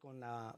con 0.00 0.18
la 0.18 0.54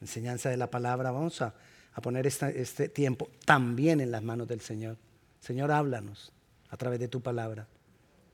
enseñanza 0.00 0.48
de 0.48 0.56
la 0.56 0.70
palabra. 0.70 1.10
Vamos 1.10 1.42
a, 1.42 1.54
poner 2.02 2.26
este 2.26 2.88
tiempo 2.88 3.28
también 3.44 4.00
en 4.00 4.10
las 4.10 4.22
manos 4.22 4.48
del 4.48 4.60
Señor. 4.60 4.96
Señor, 5.40 5.70
háblanos 5.70 6.32
a 6.70 6.76
través 6.76 6.98
de 7.00 7.08
tu 7.08 7.20
palabra. 7.20 7.66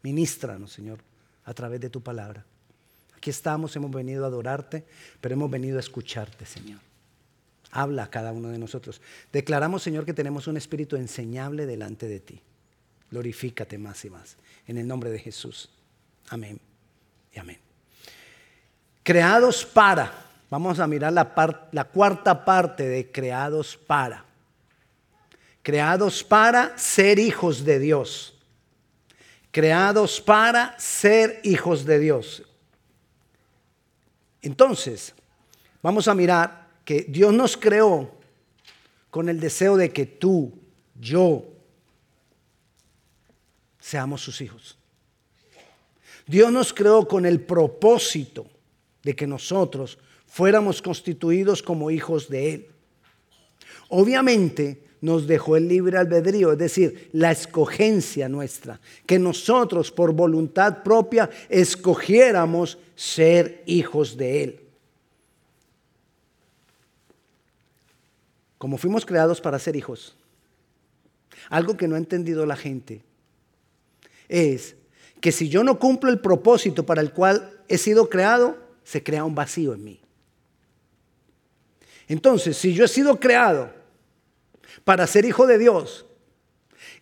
Ministranos, 0.03 0.72
Señor, 0.72 1.00
a 1.45 1.54
través 1.54 1.80
de 1.80 1.90
tu 1.90 2.00
palabra. 2.00 2.45
Aquí 3.16 3.30
estamos, 3.30 3.74
hemos 3.74 3.90
venido 3.90 4.24
a 4.24 4.29
adorarte, 4.29 4.84
pero 5.21 5.34
hemos 5.34 5.51
venido 5.51 5.79
a 5.79 5.81
escucharte, 5.81 6.47
Señor. 6.47 6.79
Habla 7.73 8.04
a 8.04 8.11
cada 8.11 8.33
uno 8.33 8.51
de 8.51 8.59
nosotros. 8.59 9.01
Declaramos, 9.33 9.83
Señor, 9.83 10.04
que 10.04 10.15
tenemos 10.15 10.47
un 10.47 10.57
espíritu 10.57 10.95
enseñable 10.97 11.67
delante 11.67 12.07
de 12.07 12.21
ti. 12.21 12.41
Glorifícate 13.11 13.79
más 13.79 14.04
y 14.04 14.11
más. 14.11 14.37
En 14.67 14.79
el 14.79 14.87
nombre 14.87 15.11
de 15.11 15.19
Jesús. 15.19 15.71
Amén 16.29 16.61
y 17.33 17.38
amén 17.38 17.66
creados 19.07 19.65
para. 19.65 20.12
Vamos 20.51 20.80
a 20.80 20.87
mirar 20.88 21.12
la, 21.12 21.69
la 21.70 21.84
cuarta 21.84 22.45
parte 22.45 22.88
de 22.88 23.12
creados 23.12 23.77
para. 23.77 24.24
Creados 25.62 26.24
para 26.24 26.77
ser 26.77 27.20
hijos 27.20 27.64
de 27.64 27.78
Dios. 27.78 28.34
Creados 29.52 30.20
para 30.20 30.77
ser 30.77 31.41
hijos 31.45 31.84
de 31.84 32.00
Dios. 32.00 32.42
Entonces, 34.42 35.14
vamos 35.80 36.09
a 36.09 36.14
mirar 36.14 36.66
que 36.84 37.06
Dios 37.09 37.33
nos 37.33 37.56
creó 37.56 38.11
con 39.09 39.28
el 39.28 39.38
deseo 39.38 39.77
de 39.77 39.92
que 39.92 40.06
tú, 40.06 40.52
yo, 40.98 41.45
seamos 43.78 44.20
sus 44.20 44.41
hijos. 44.41 44.77
Dios 46.27 46.50
nos 46.50 46.73
creó 46.73 47.06
con 47.06 47.25
el 47.25 47.41
propósito 47.41 48.50
de 49.06 49.15
que 49.15 49.28
nosotros 49.28 49.98
fuéramos 50.27 50.83
constituidos 50.83 51.62
como 51.62 51.92
hijos 51.92 52.28
de 52.28 52.55
Él. 52.55 52.66
Obviamente 53.89 54.83
nos 55.00 55.28
dejó 55.28 55.56
el 55.56 55.69
libre 55.69 55.97
albedrío, 55.97 56.50
es 56.50 56.58
decir, 56.58 57.08
la 57.12 57.30
escogencia 57.30 58.28
nuestra, 58.28 58.80
que 59.06 59.20
nosotros 59.20 59.92
por 59.92 60.12
voluntad 60.12 60.83
propia 60.83 61.30
escogiéramos 61.48 62.78
ser 62.97 63.62
hijos 63.67 64.17
de 64.17 64.42
Él. 64.42 64.61
Como 68.58 68.77
fuimos 68.77 69.06
creados 69.06 69.41
para 69.41 69.61
ser 69.61 69.77
hijos, 69.77 70.17
algo 71.48 71.77
que 71.77 71.86
no 71.86 71.95
ha 71.95 71.98
entendido 71.98 72.45
la 72.45 72.56
gente 72.56 73.02
es 74.28 74.75
que 75.20 75.30
si 75.30 75.48
yo 75.48 75.62
no 75.62 75.78
cumplo 75.78 76.11
el 76.11 76.19
propósito 76.19 76.84
para 76.84 77.00
el 77.00 77.12
cual 77.12 77.52
he 77.69 77.78
sido 77.78 78.08
creado, 78.08 78.66
se 78.87 79.03
crea 79.03 79.25
un 79.25 79.34
vacío 79.34 79.75
en 79.75 79.83
mí. 79.83 80.01
Entonces, 82.06 82.56
si 82.56 82.73
yo 82.73 82.84
he 82.84 82.89
sido 82.89 83.19
creado 83.19 83.73
para 84.84 85.09
ser 85.09 85.25
hijo 85.25 85.45
de 85.48 85.59
Dios 85.59 86.06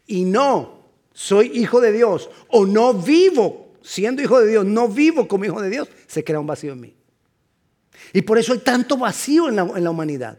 y 0.06 0.24
no 0.24 0.88
soy 1.12 1.48
hijo 1.52 1.82
de 1.82 1.92
Dios 1.92 2.30
o 2.48 2.64
no 2.64 2.94
vivo 2.94 3.74
siendo 3.82 4.22
hijo 4.22 4.40
de 4.40 4.50
Dios, 4.50 4.64
no 4.64 4.88
vivo 4.88 5.28
como 5.28 5.44
hijo 5.44 5.60
de 5.60 5.68
Dios, 5.68 5.88
se 6.06 6.24
crea 6.24 6.40
un 6.40 6.46
vacío 6.46 6.72
en 6.72 6.80
mí. 6.80 6.94
Y 8.14 8.22
por 8.22 8.38
eso 8.38 8.54
hay 8.54 8.60
tanto 8.60 8.96
vacío 8.96 9.50
en 9.50 9.56
la, 9.56 9.90
humanidad. 9.90 10.38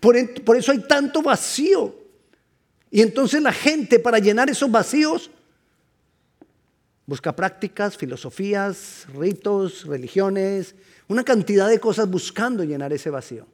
Por, 0.00 0.16
eso 0.16 0.72
hay 0.72 0.86
tanto 0.88 1.20
vacío. 1.20 1.94
Y 2.90 3.02
entonces 3.02 3.42
la 3.42 3.52
gente 3.52 3.98
para 3.98 4.18
llenar 4.18 4.48
esos 4.48 4.70
vacíos 4.70 5.30
Busca 7.06 7.34
prácticas, 7.34 7.96
filosofías, 7.96 9.06
ritos, 9.14 9.86
religiones, 9.86 10.74
una 11.08 11.24
cantidad 11.24 11.68
de 11.68 11.80
cosas 11.80 12.08
buscando 12.08 12.62
llenar 12.64 12.92
ese 12.92 13.10
vacío. 13.10 13.46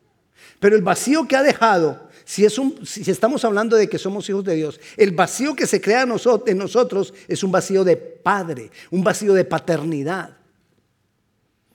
Pero 0.60 0.76
el 0.76 0.82
vacío 0.82 1.26
que 1.26 1.36
ha 1.36 1.42
dejado, 1.42 2.08
si, 2.24 2.44
estamos 2.44 3.44
hablando 3.44 3.76
de 3.76 3.88
que 3.88 3.98
somos 3.98 4.28
hijos 4.28 4.44
de 4.44 4.54
Dios, 4.54 4.80
el 4.96 5.12
vacío 5.12 5.54
que 5.54 5.66
se 5.66 5.80
crea 5.80 6.02
en 6.02 6.58
nosotros 6.58 7.14
es 7.26 7.42
un 7.42 7.52
vacío 7.52 7.84
de 7.84 7.96
padre, 7.96 8.70
un 8.90 9.02
vacío 9.02 9.34
de 9.34 9.44
paternidad. 9.44 10.36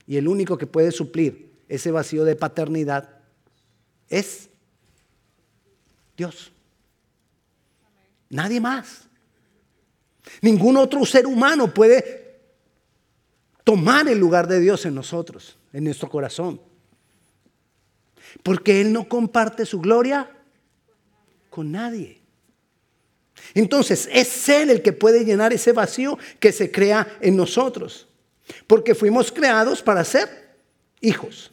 Y 0.05 0.17
el 0.17 0.27
único 0.27 0.57
que 0.57 0.67
puede 0.67 0.91
suplir 0.91 1.53
ese 1.69 1.91
vacío 1.91 2.25
de 2.25 2.35
paternidad 2.35 3.09
es 4.09 4.49
Dios. 6.17 6.51
Nadie 8.29 8.59
más. 8.59 9.07
Ningún 10.41 10.77
otro 10.77 11.05
ser 11.05 11.27
humano 11.27 11.73
puede 11.73 12.39
tomar 13.63 14.07
el 14.07 14.17
lugar 14.17 14.47
de 14.47 14.59
Dios 14.59 14.85
en 14.85 14.95
nosotros, 14.95 15.57
en 15.71 15.83
nuestro 15.85 16.09
corazón. 16.09 16.61
Porque 18.41 18.81
Él 18.81 18.91
no 18.91 19.07
comparte 19.07 19.65
su 19.65 19.79
gloria 19.79 20.29
con 21.49 21.71
nadie. 21.71 22.21
Entonces 23.53 24.09
es 24.11 24.49
Él 24.49 24.69
el 24.69 24.81
que 24.81 24.93
puede 24.93 25.25
llenar 25.25 25.53
ese 25.53 25.71
vacío 25.71 26.17
que 26.39 26.51
se 26.51 26.71
crea 26.71 27.17
en 27.21 27.35
nosotros. 27.35 28.07
Porque 28.67 28.95
fuimos 28.95 29.31
creados 29.31 29.81
para 29.81 30.03
ser 30.03 30.57
hijos. 31.01 31.51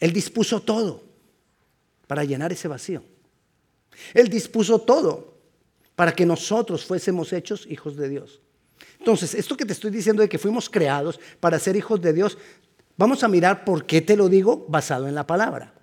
Él 0.00 0.12
dispuso 0.12 0.60
todo 0.60 1.02
para 2.06 2.24
llenar 2.24 2.52
ese 2.52 2.68
vacío. 2.68 3.02
Él 4.14 4.28
dispuso 4.28 4.80
todo 4.80 5.36
para 5.94 6.12
que 6.12 6.26
nosotros 6.26 6.84
fuésemos 6.84 7.32
hechos 7.32 7.66
hijos 7.68 7.96
de 7.96 8.08
Dios. 8.08 8.40
Entonces, 8.98 9.34
esto 9.34 9.56
que 9.56 9.64
te 9.64 9.72
estoy 9.72 9.90
diciendo 9.90 10.22
de 10.22 10.28
que 10.28 10.38
fuimos 10.38 10.68
creados 10.68 11.18
para 11.40 11.58
ser 11.58 11.76
hijos 11.76 12.00
de 12.00 12.12
Dios, 12.12 12.36
vamos 12.96 13.24
a 13.24 13.28
mirar 13.28 13.64
por 13.64 13.86
qué 13.86 14.02
te 14.02 14.16
lo 14.16 14.28
digo 14.28 14.66
basado 14.68 15.08
en 15.08 15.14
la 15.14 15.26
palabra. 15.26 15.74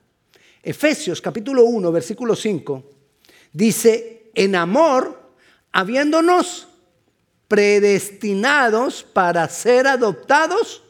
Efesios 0.62 1.22
capítulo 1.22 1.66
1, 1.66 1.92
versículo 1.92 2.36
5, 2.36 2.84
dice, 3.52 4.32
en 4.34 4.56
amor, 4.56 5.20
habiéndonos 5.72 6.68
predestinados 7.48 9.04
para 9.04 9.48
ser 9.50 9.88
adoptados 9.88 10.84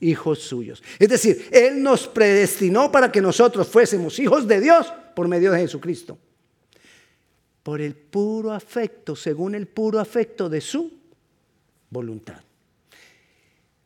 hijos 0.00 0.40
suyos. 0.40 0.82
Es 0.98 1.08
decir, 1.08 1.48
Él 1.52 1.82
nos 1.82 2.08
predestinó 2.08 2.90
para 2.90 3.12
que 3.12 3.20
nosotros 3.20 3.68
fuésemos 3.68 4.18
hijos 4.18 4.48
de 4.48 4.60
Dios 4.60 4.92
por 5.14 5.28
medio 5.28 5.52
de 5.52 5.60
Jesucristo. 5.60 6.18
Por 7.62 7.80
el 7.80 7.94
puro 7.94 8.52
afecto, 8.52 9.14
según 9.14 9.54
el 9.54 9.68
puro 9.68 10.00
afecto 10.00 10.48
de 10.48 10.60
su 10.60 10.92
voluntad. 11.90 12.42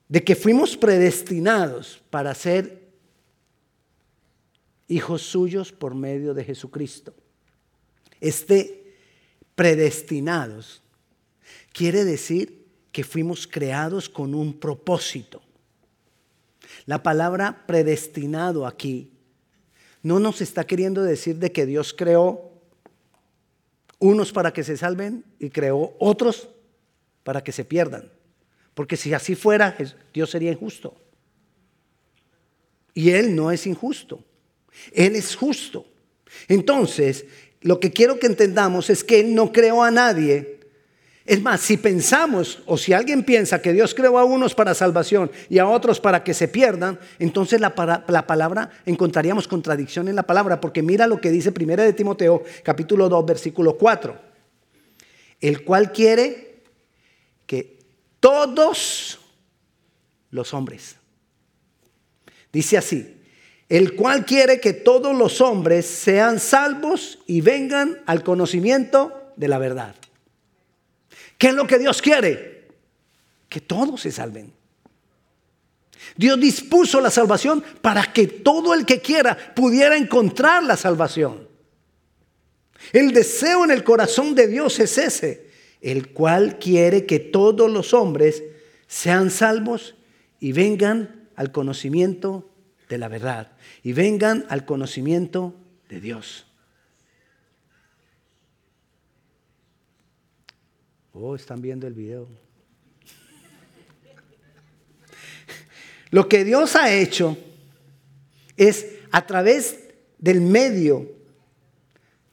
De 0.08 0.22
que 0.22 0.36
fuimos 0.36 0.76
predestinados 0.76 2.00
para 2.10 2.34
ser 2.34 2.86
hijos 4.88 5.22
suyos 5.22 5.72
por 5.72 5.94
medio 5.94 6.32
de 6.32 6.44
Jesucristo. 6.44 7.14
Este 8.20 8.94
predestinados 9.54 10.82
quiere 11.72 12.04
decir 12.04 12.66
que 12.92 13.04
fuimos 13.04 13.46
creados 13.46 14.08
con 14.08 14.34
un 14.34 14.54
propósito. 14.58 15.42
La 16.86 17.02
palabra 17.02 17.66
predestinado 17.66 18.66
aquí 18.66 19.10
no 20.06 20.20
nos 20.20 20.40
está 20.40 20.64
queriendo 20.64 21.02
decir 21.02 21.34
de 21.38 21.50
que 21.50 21.66
Dios 21.66 21.92
creó 21.92 22.52
unos 23.98 24.30
para 24.30 24.52
que 24.52 24.62
se 24.62 24.76
salven 24.76 25.24
y 25.40 25.50
creó 25.50 25.96
otros 25.98 26.48
para 27.24 27.42
que 27.42 27.50
se 27.50 27.64
pierdan. 27.64 28.12
Porque 28.74 28.96
si 28.96 29.12
así 29.12 29.34
fuera, 29.34 29.76
Dios 30.14 30.30
sería 30.30 30.52
injusto. 30.52 30.94
Y 32.94 33.10
Él 33.10 33.34
no 33.34 33.50
es 33.50 33.66
injusto. 33.66 34.22
Él 34.92 35.16
es 35.16 35.34
justo. 35.34 35.84
Entonces, 36.46 37.26
lo 37.62 37.80
que 37.80 37.90
quiero 37.90 38.20
que 38.20 38.28
entendamos 38.28 38.90
es 38.90 39.02
que 39.02 39.18
Él 39.18 39.34
no 39.34 39.50
creó 39.50 39.82
a 39.82 39.90
nadie 39.90 40.55
es 41.26 41.42
más, 41.42 41.60
si 41.60 41.76
pensamos 41.76 42.60
o 42.66 42.78
si 42.78 42.92
alguien 42.92 43.24
piensa 43.24 43.60
que 43.60 43.72
Dios 43.72 43.94
creó 43.94 44.16
a 44.16 44.24
unos 44.24 44.54
para 44.54 44.74
salvación 44.74 45.28
y 45.50 45.58
a 45.58 45.66
otros 45.66 45.98
para 45.98 46.22
que 46.22 46.32
se 46.32 46.46
pierdan, 46.46 47.00
entonces 47.18 47.60
la, 47.60 47.74
palabra 47.74 48.70
encontraríamos 48.86 49.48
contradicción 49.48 50.06
en 50.06 50.14
la 50.14 50.22
palabra, 50.22 50.60
porque 50.60 50.82
mira 50.82 51.08
lo 51.08 51.20
que 51.20 51.32
dice 51.32 51.52
1 51.58 51.76
de 51.76 51.92
Timoteo 51.92 52.44
capítulo 52.62 53.08
2 53.08 53.26
versículo 53.26 53.76
4, 53.76 54.16
el 55.40 55.64
cual 55.64 55.90
quiere 55.90 56.62
que 57.44 57.80
todos 58.20 59.18
los 60.30 60.54
hombres, 60.54 60.94
dice 62.52 62.78
así, 62.78 63.20
el 63.68 63.96
cual 63.96 64.24
quiere 64.24 64.60
que 64.60 64.74
todos 64.74 65.16
los 65.16 65.40
hombres 65.40 65.86
sean 65.86 66.38
salvos 66.38 67.18
y 67.26 67.40
vengan 67.40 67.98
al 68.06 68.22
conocimiento 68.22 69.32
de 69.34 69.48
la 69.48 69.58
verdad. 69.58 69.96
¿Qué 71.38 71.48
es 71.48 71.54
lo 71.54 71.66
que 71.66 71.78
Dios 71.78 72.00
quiere? 72.00 72.68
Que 73.48 73.60
todos 73.60 74.00
se 74.00 74.10
salven. 74.10 74.52
Dios 76.16 76.38
dispuso 76.40 77.00
la 77.00 77.10
salvación 77.10 77.62
para 77.82 78.12
que 78.12 78.26
todo 78.26 78.74
el 78.74 78.86
que 78.86 79.00
quiera 79.00 79.36
pudiera 79.54 79.96
encontrar 79.96 80.62
la 80.62 80.76
salvación. 80.76 81.48
El 82.92 83.12
deseo 83.12 83.64
en 83.64 83.70
el 83.70 83.82
corazón 83.82 84.34
de 84.34 84.46
Dios 84.46 84.78
es 84.78 84.98
ese, 84.98 85.50
el 85.80 86.12
cual 86.12 86.58
quiere 86.58 87.06
que 87.06 87.18
todos 87.18 87.70
los 87.70 87.92
hombres 87.92 88.42
sean 88.86 89.30
salvos 89.30 89.94
y 90.38 90.52
vengan 90.52 91.28
al 91.34 91.52
conocimiento 91.52 92.48
de 92.88 92.98
la 92.98 93.08
verdad 93.08 93.52
y 93.82 93.92
vengan 93.92 94.46
al 94.48 94.64
conocimiento 94.64 95.54
de 95.88 96.00
Dios. 96.00 96.45
Oh, 101.18 101.34
están 101.34 101.62
viendo 101.62 101.86
el 101.86 101.94
video. 101.94 102.28
Lo 106.10 106.28
que 106.28 106.44
Dios 106.44 106.76
ha 106.76 106.92
hecho 106.92 107.38
es 108.58 108.86
a 109.10 109.26
través 109.26 109.78
del 110.18 110.42
medio 110.42 111.10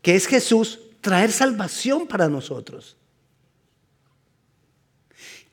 que 0.01 0.15
es 0.15 0.27
Jesús 0.27 0.81
traer 0.99 1.31
salvación 1.31 2.07
para 2.07 2.27
nosotros. 2.27 2.97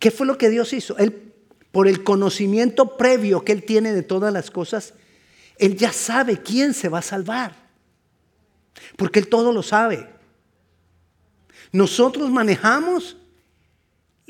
¿Qué 0.01 0.11
fue 0.11 0.27
lo 0.27 0.37
que 0.37 0.49
Dios 0.49 0.73
hizo? 0.73 0.99
Él, 0.99 1.33
por 1.71 1.87
el 1.87 2.03
conocimiento 2.03 2.97
previo 2.97 3.45
que 3.45 3.53
Él 3.53 3.63
tiene 3.63 3.93
de 3.93 4.03
todas 4.03 4.33
las 4.33 4.51
cosas, 4.51 4.95
Él 5.57 5.77
ya 5.77 5.93
sabe 5.93 6.43
quién 6.43 6.75
se 6.75 6.89
va 6.89 6.99
a 6.99 7.03
salvar. 7.03 7.55
Porque 8.97 9.21
Él 9.21 9.29
todo 9.29 9.53
lo 9.53 9.63
sabe. 9.63 10.09
Nosotros 11.71 12.29
manejamos 12.31 13.19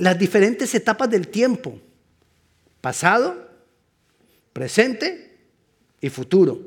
las 0.00 0.18
diferentes 0.18 0.74
etapas 0.74 1.10
del 1.10 1.28
tiempo. 1.28 1.78
Pasado, 2.80 3.48
presente 4.52 5.38
y 6.00 6.08
futuro. 6.08 6.58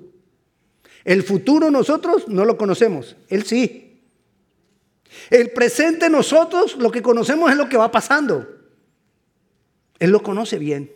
El 1.04 1.24
futuro 1.24 1.72
nosotros 1.72 2.28
no 2.28 2.46
lo 2.46 2.58
conocemos, 2.58 3.16
Él 3.30 3.44
sí. 3.44 4.02
El 5.30 5.52
presente 5.52 6.10
nosotros 6.10 6.78
lo 6.78 6.92
que 6.92 7.02
conocemos 7.02 7.52
es 7.52 7.58
lo 7.58 7.68
que 7.68 7.78
va 7.78 7.92
pasando. 7.92 8.48
Él 9.98 10.12
lo 10.12 10.22
conoce 10.22 10.60
bien. 10.60 10.92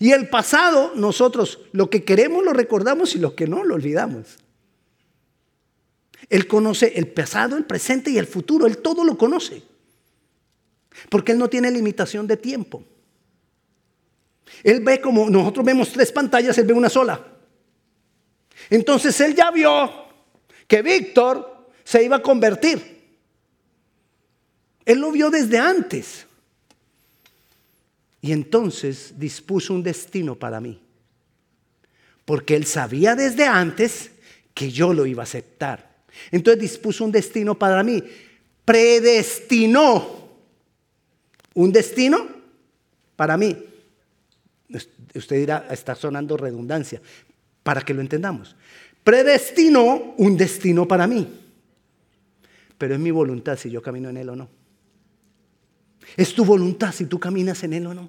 Y 0.00 0.10
el 0.10 0.28
pasado 0.28 0.92
nosotros 0.96 1.60
lo 1.70 1.88
que 1.88 2.02
queremos 2.02 2.44
lo 2.44 2.52
recordamos 2.52 3.14
y 3.14 3.18
lo 3.18 3.36
que 3.36 3.46
no 3.46 3.62
lo 3.62 3.76
olvidamos. 3.76 4.38
Él 6.28 6.48
conoce 6.48 6.94
el 6.96 7.06
pasado, 7.06 7.56
el 7.56 7.64
presente 7.64 8.10
y 8.10 8.18
el 8.18 8.26
futuro. 8.26 8.66
Él 8.66 8.78
todo 8.78 9.04
lo 9.04 9.16
conoce. 9.16 9.62
Porque 11.08 11.32
Él 11.32 11.38
no 11.38 11.48
tiene 11.48 11.70
limitación 11.70 12.26
de 12.26 12.36
tiempo. 12.36 12.84
Él 14.62 14.80
ve 14.80 15.00
como 15.00 15.28
nosotros 15.30 15.64
vemos 15.64 15.92
tres 15.92 16.10
pantallas, 16.12 16.56
Él 16.58 16.66
ve 16.66 16.72
una 16.72 16.88
sola. 16.88 17.24
Entonces 18.70 19.20
Él 19.20 19.34
ya 19.34 19.50
vio 19.50 19.90
que 20.66 20.82
Víctor 20.82 21.70
se 21.84 22.02
iba 22.02 22.16
a 22.16 22.22
convertir. 22.22 22.98
Él 24.84 24.98
lo 25.00 25.12
vio 25.12 25.30
desde 25.30 25.58
antes. 25.58 26.26
Y 28.20 28.32
entonces 28.32 29.14
dispuso 29.18 29.74
un 29.74 29.82
destino 29.82 30.34
para 30.34 30.60
mí. 30.60 30.80
Porque 32.24 32.56
Él 32.56 32.66
sabía 32.66 33.14
desde 33.14 33.44
antes 33.44 34.10
que 34.54 34.70
yo 34.70 34.92
lo 34.92 35.06
iba 35.06 35.22
a 35.22 35.24
aceptar. 35.24 35.88
Entonces 36.30 36.60
dispuso 36.60 37.04
un 37.04 37.12
destino 37.12 37.58
para 37.58 37.82
mí. 37.82 38.02
Predestinó 38.64 40.17
un 41.58 41.72
destino 41.72 42.24
para 43.16 43.36
mí. 43.36 43.56
Usted 45.14 45.36
dirá, 45.36 45.66
está 45.70 45.96
sonando 45.96 46.36
redundancia, 46.36 47.02
para 47.64 47.80
que 47.80 47.92
lo 47.92 48.00
entendamos. 48.00 48.54
Predestinó 49.02 50.14
un 50.18 50.36
destino 50.36 50.86
para 50.86 51.08
mí. 51.08 51.26
Pero 52.78 52.94
es 52.94 53.00
mi 53.00 53.10
voluntad 53.10 53.58
si 53.58 53.70
yo 53.70 53.82
camino 53.82 54.08
en 54.08 54.18
él 54.18 54.28
o 54.28 54.36
no. 54.36 54.48
Es 56.16 56.32
tu 56.32 56.44
voluntad 56.44 56.92
si 56.92 57.06
tú 57.06 57.18
caminas 57.18 57.64
en 57.64 57.72
él 57.72 57.88
o 57.88 57.94
no. 57.94 58.08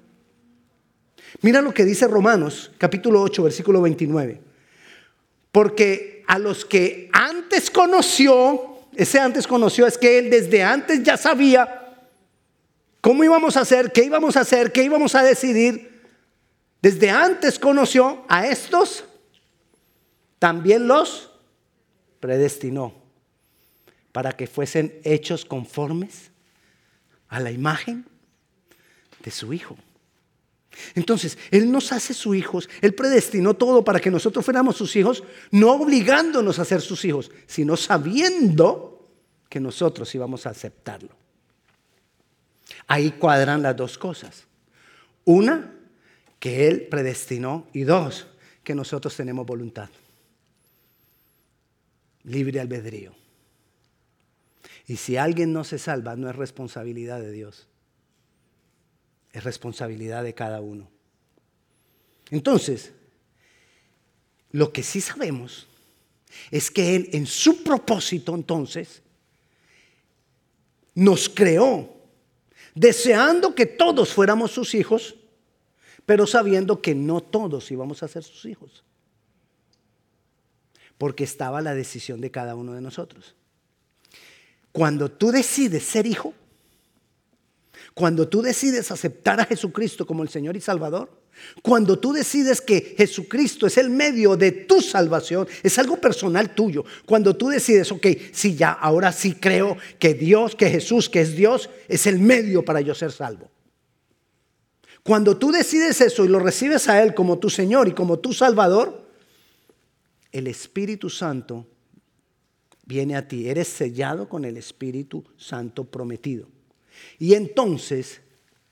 Mira 1.42 1.60
lo 1.60 1.74
que 1.74 1.84
dice 1.84 2.06
Romanos 2.06 2.70
capítulo 2.78 3.20
8 3.20 3.42
versículo 3.42 3.82
29. 3.82 4.40
Porque 5.50 6.22
a 6.28 6.38
los 6.38 6.64
que 6.64 7.10
antes 7.12 7.68
conoció, 7.68 8.78
ese 8.94 9.18
antes 9.18 9.48
conoció 9.48 9.88
es 9.88 9.98
que 9.98 10.20
él 10.20 10.30
desde 10.30 10.62
antes 10.62 11.02
ya 11.02 11.16
sabía 11.16 11.79
cómo 13.00 13.24
íbamos 13.24 13.56
a 13.56 13.60
hacer, 13.60 13.92
qué 13.92 14.04
íbamos 14.04 14.36
a 14.36 14.40
hacer, 14.40 14.72
qué 14.72 14.82
íbamos 14.82 15.14
a 15.14 15.22
decidir. 15.22 16.02
Desde 16.82 17.10
antes 17.10 17.58
conoció 17.58 18.24
a 18.28 18.46
estos, 18.46 19.04
también 20.38 20.88
los 20.88 21.30
predestinó 22.20 22.94
para 24.12 24.32
que 24.32 24.46
fuesen 24.46 24.98
hechos 25.04 25.44
conformes 25.44 26.30
a 27.28 27.40
la 27.40 27.50
imagen 27.50 28.06
de 29.22 29.30
su 29.30 29.52
Hijo. 29.52 29.76
Entonces, 30.94 31.36
Él 31.50 31.70
nos 31.70 31.92
hace 31.92 32.14
sus 32.14 32.36
hijos, 32.36 32.68
Él 32.80 32.94
predestinó 32.94 33.54
todo 33.54 33.84
para 33.84 34.00
que 34.00 34.10
nosotros 34.10 34.44
fuéramos 34.44 34.76
sus 34.76 34.94
hijos, 34.96 35.22
no 35.50 35.72
obligándonos 35.72 36.58
a 36.58 36.64
ser 36.64 36.80
sus 36.80 37.04
hijos, 37.04 37.30
sino 37.46 37.76
sabiendo 37.76 39.08
que 39.48 39.60
nosotros 39.60 40.14
íbamos 40.14 40.46
a 40.46 40.50
aceptarlo. 40.50 41.19
Ahí 42.86 43.12
cuadran 43.12 43.62
las 43.62 43.76
dos 43.76 43.98
cosas. 43.98 44.44
Una, 45.24 45.74
que 46.38 46.68
Él 46.68 46.88
predestinó 46.90 47.66
y 47.72 47.82
dos, 47.82 48.26
que 48.64 48.74
nosotros 48.74 49.16
tenemos 49.16 49.46
voluntad. 49.46 49.90
Libre 52.24 52.60
albedrío. 52.60 53.14
Y 54.86 54.96
si 54.96 55.16
alguien 55.16 55.52
no 55.52 55.64
se 55.64 55.78
salva, 55.78 56.16
no 56.16 56.28
es 56.28 56.36
responsabilidad 56.36 57.20
de 57.20 57.32
Dios 57.32 57.68
es 59.32 59.44
responsabilidad 59.44 60.24
de 60.24 60.34
cada 60.34 60.60
uno. 60.60 60.90
Entonces, 62.30 62.92
lo 64.52 64.72
que 64.72 64.82
sí 64.82 65.00
sabemos 65.00 65.68
es 66.50 66.70
que 66.70 66.96
Él 66.96 67.10
en 67.12 67.26
su 67.26 67.62
propósito 67.62 68.34
entonces 68.34 69.02
nos 70.94 71.28
creó 71.28 71.99
deseando 72.74 73.54
que 73.54 73.66
todos 73.66 74.12
fuéramos 74.12 74.50
sus 74.50 74.74
hijos, 74.74 75.16
pero 76.06 76.26
sabiendo 76.26 76.80
que 76.80 76.94
no 76.94 77.20
todos 77.20 77.70
íbamos 77.70 78.02
a 78.02 78.08
ser 78.08 78.22
sus 78.22 78.44
hijos. 78.44 78.84
Porque 80.98 81.24
estaba 81.24 81.60
la 81.60 81.74
decisión 81.74 82.20
de 82.20 82.30
cada 82.30 82.54
uno 82.54 82.72
de 82.72 82.80
nosotros. 82.80 83.34
Cuando 84.72 85.10
tú 85.10 85.30
decides 85.30 85.84
ser 85.84 86.06
hijo, 86.06 86.34
cuando 87.94 88.28
tú 88.28 88.42
decides 88.42 88.90
aceptar 88.90 89.40
a 89.40 89.44
Jesucristo 89.44 90.06
como 90.06 90.22
el 90.22 90.28
Señor 90.28 90.56
y 90.56 90.60
Salvador, 90.60 91.19
cuando 91.62 91.98
tú 91.98 92.12
decides 92.12 92.60
que 92.60 92.94
Jesucristo 92.96 93.66
es 93.66 93.76
el 93.78 93.90
medio 93.90 94.36
de 94.36 94.52
tu 94.52 94.80
salvación, 94.80 95.46
es 95.62 95.78
algo 95.78 96.00
personal 96.00 96.54
tuyo. 96.54 96.84
Cuando 97.06 97.36
tú 97.36 97.48
decides, 97.48 97.90
ok, 97.92 98.06
si 98.32 98.54
ya, 98.54 98.72
ahora 98.72 99.12
sí 99.12 99.34
creo 99.34 99.76
que 99.98 100.14
Dios, 100.14 100.54
que 100.54 100.70
Jesús, 100.70 101.08
que 101.08 101.20
es 101.20 101.36
Dios, 101.36 101.68
es 101.88 102.06
el 102.06 102.18
medio 102.18 102.64
para 102.64 102.80
yo 102.80 102.94
ser 102.94 103.12
salvo. 103.12 103.50
Cuando 105.02 105.36
tú 105.36 105.50
decides 105.50 106.00
eso 106.00 106.24
y 106.24 106.28
lo 106.28 106.38
recibes 106.38 106.88
a 106.88 107.02
Él 107.02 107.14
como 107.14 107.38
tu 107.38 107.50
Señor 107.50 107.88
y 107.88 107.92
como 107.92 108.18
tu 108.18 108.32
Salvador, 108.32 109.08
el 110.32 110.46
Espíritu 110.46 111.10
Santo 111.10 111.66
viene 112.84 113.16
a 113.16 113.26
ti. 113.26 113.48
Eres 113.48 113.68
sellado 113.68 114.28
con 114.28 114.44
el 114.44 114.56
Espíritu 114.56 115.24
Santo 115.36 115.84
prometido. 115.84 116.48
Y 117.18 117.34
entonces 117.34 118.20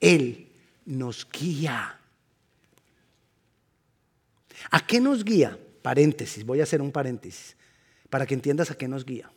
Él 0.01 0.49
nos 0.85 1.27
guía. 1.31 1.98
¿A 4.71 4.85
qué 4.87 5.01
nos 5.01 5.25
guía? 5.25 5.59
Paréntesis, 5.83 6.45
voy 6.45 6.61
a 6.61 6.65
hacer 6.65 6.83
un 6.83 6.93
paréntesis 6.93 7.57
para 8.11 8.27
que 8.27 8.35
entiendas 8.35 8.71
a 8.71 8.77
qué 8.77 8.89
nos 8.89 9.05
guía. 9.05 9.31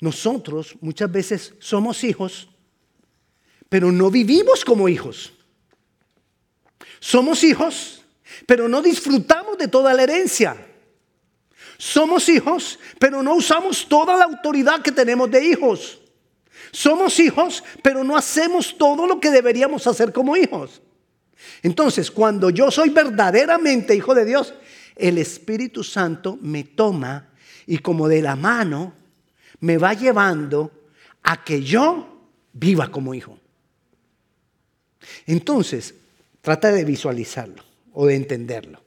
Nosotros 0.00 0.76
muchas 0.80 1.10
veces 1.10 1.54
somos 1.58 2.04
hijos, 2.04 2.48
pero 3.68 3.92
no 3.92 4.10
vivimos 4.10 4.64
como 4.64 4.88
hijos. 4.88 5.32
Somos 7.00 7.44
hijos, 7.44 8.02
pero 8.46 8.68
no 8.68 8.82
disfrutamos 8.82 9.58
de 9.58 9.68
toda 9.68 9.92
la 9.94 10.02
herencia. 10.02 10.56
Somos 11.76 12.28
hijos, 12.28 12.78
pero 12.98 13.22
no 13.22 13.34
usamos 13.34 13.88
toda 13.88 14.16
la 14.16 14.24
autoridad 14.24 14.80
que 14.82 14.92
tenemos 14.92 15.30
de 15.30 15.44
hijos. 15.44 16.00
Somos 16.72 17.18
hijos, 17.20 17.62
pero 17.82 18.02
no 18.04 18.16
hacemos 18.16 18.76
todo 18.76 19.06
lo 19.06 19.20
que 19.20 19.30
deberíamos 19.30 19.86
hacer 19.86 20.12
como 20.12 20.36
hijos. 20.36 20.80
Entonces, 21.62 22.10
cuando 22.10 22.50
yo 22.50 22.70
soy 22.70 22.90
verdaderamente 22.90 23.94
hijo 23.94 24.14
de 24.14 24.24
Dios, 24.24 24.54
el 24.96 25.18
Espíritu 25.18 25.82
Santo 25.82 26.38
me 26.40 26.64
toma 26.64 27.28
y 27.66 27.78
como 27.78 28.08
de 28.08 28.22
la 28.22 28.36
mano 28.36 28.92
me 29.60 29.78
va 29.78 29.94
llevando 29.94 30.70
a 31.22 31.42
que 31.42 31.62
yo 31.62 32.28
viva 32.52 32.90
como 32.90 33.14
hijo. 33.14 33.38
Entonces, 35.26 35.94
trata 36.40 36.70
de 36.70 36.84
visualizarlo 36.84 37.62
o 37.92 38.06
de 38.06 38.16
entenderlo. 38.16 38.82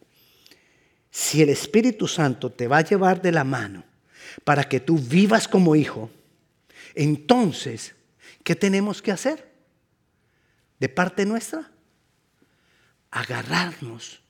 Si 1.10 1.42
el 1.42 1.50
Espíritu 1.50 2.08
Santo 2.08 2.52
te 2.52 2.68
va 2.68 2.78
a 2.78 2.84
llevar 2.84 3.22
de 3.22 3.32
la 3.32 3.44
mano 3.44 3.84
para 4.44 4.64
que 4.64 4.80
tú 4.80 4.98
vivas 5.00 5.48
como 5.48 5.76
hijo, 5.76 6.12
entonces, 6.94 7.96
¿qué 8.44 8.56
tenemos 8.56 9.02
que 9.02 9.12
hacer? 9.12 9.52
De 10.80 10.90
parte 10.90 11.26
nuestra, 11.26 11.72
agarrarnos 13.20 14.22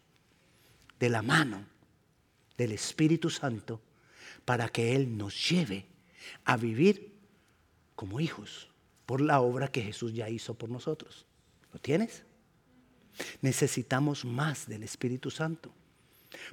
de 1.00 1.10
la 1.10 1.22
mano 1.22 1.65
del 2.58 2.72
Espíritu 2.72 3.29
Santo 3.29 3.82
para 4.46 4.70
que 4.70 4.96
Él 4.96 5.17
nos 5.17 5.50
lleve 5.50 5.86
a 6.46 6.58
vivir 6.58 7.13
como 7.96 8.20
hijos 8.20 8.70
por 9.06 9.22
la 9.22 9.41
obra 9.41 9.67
que 9.67 9.82
Jesús 9.82 10.13
ya 10.13 10.29
hizo 10.29 10.53
por 10.53 10.70
nosotros. 10.70 11.25
¿Lo 11.74 11.79
tienes? 11.79 12.24
Necesitamos 13.41 14.24
más 14.24 14.67
del 14.67 14.84
Espíritu 14.84 15.32
Santo, 15.32 15.72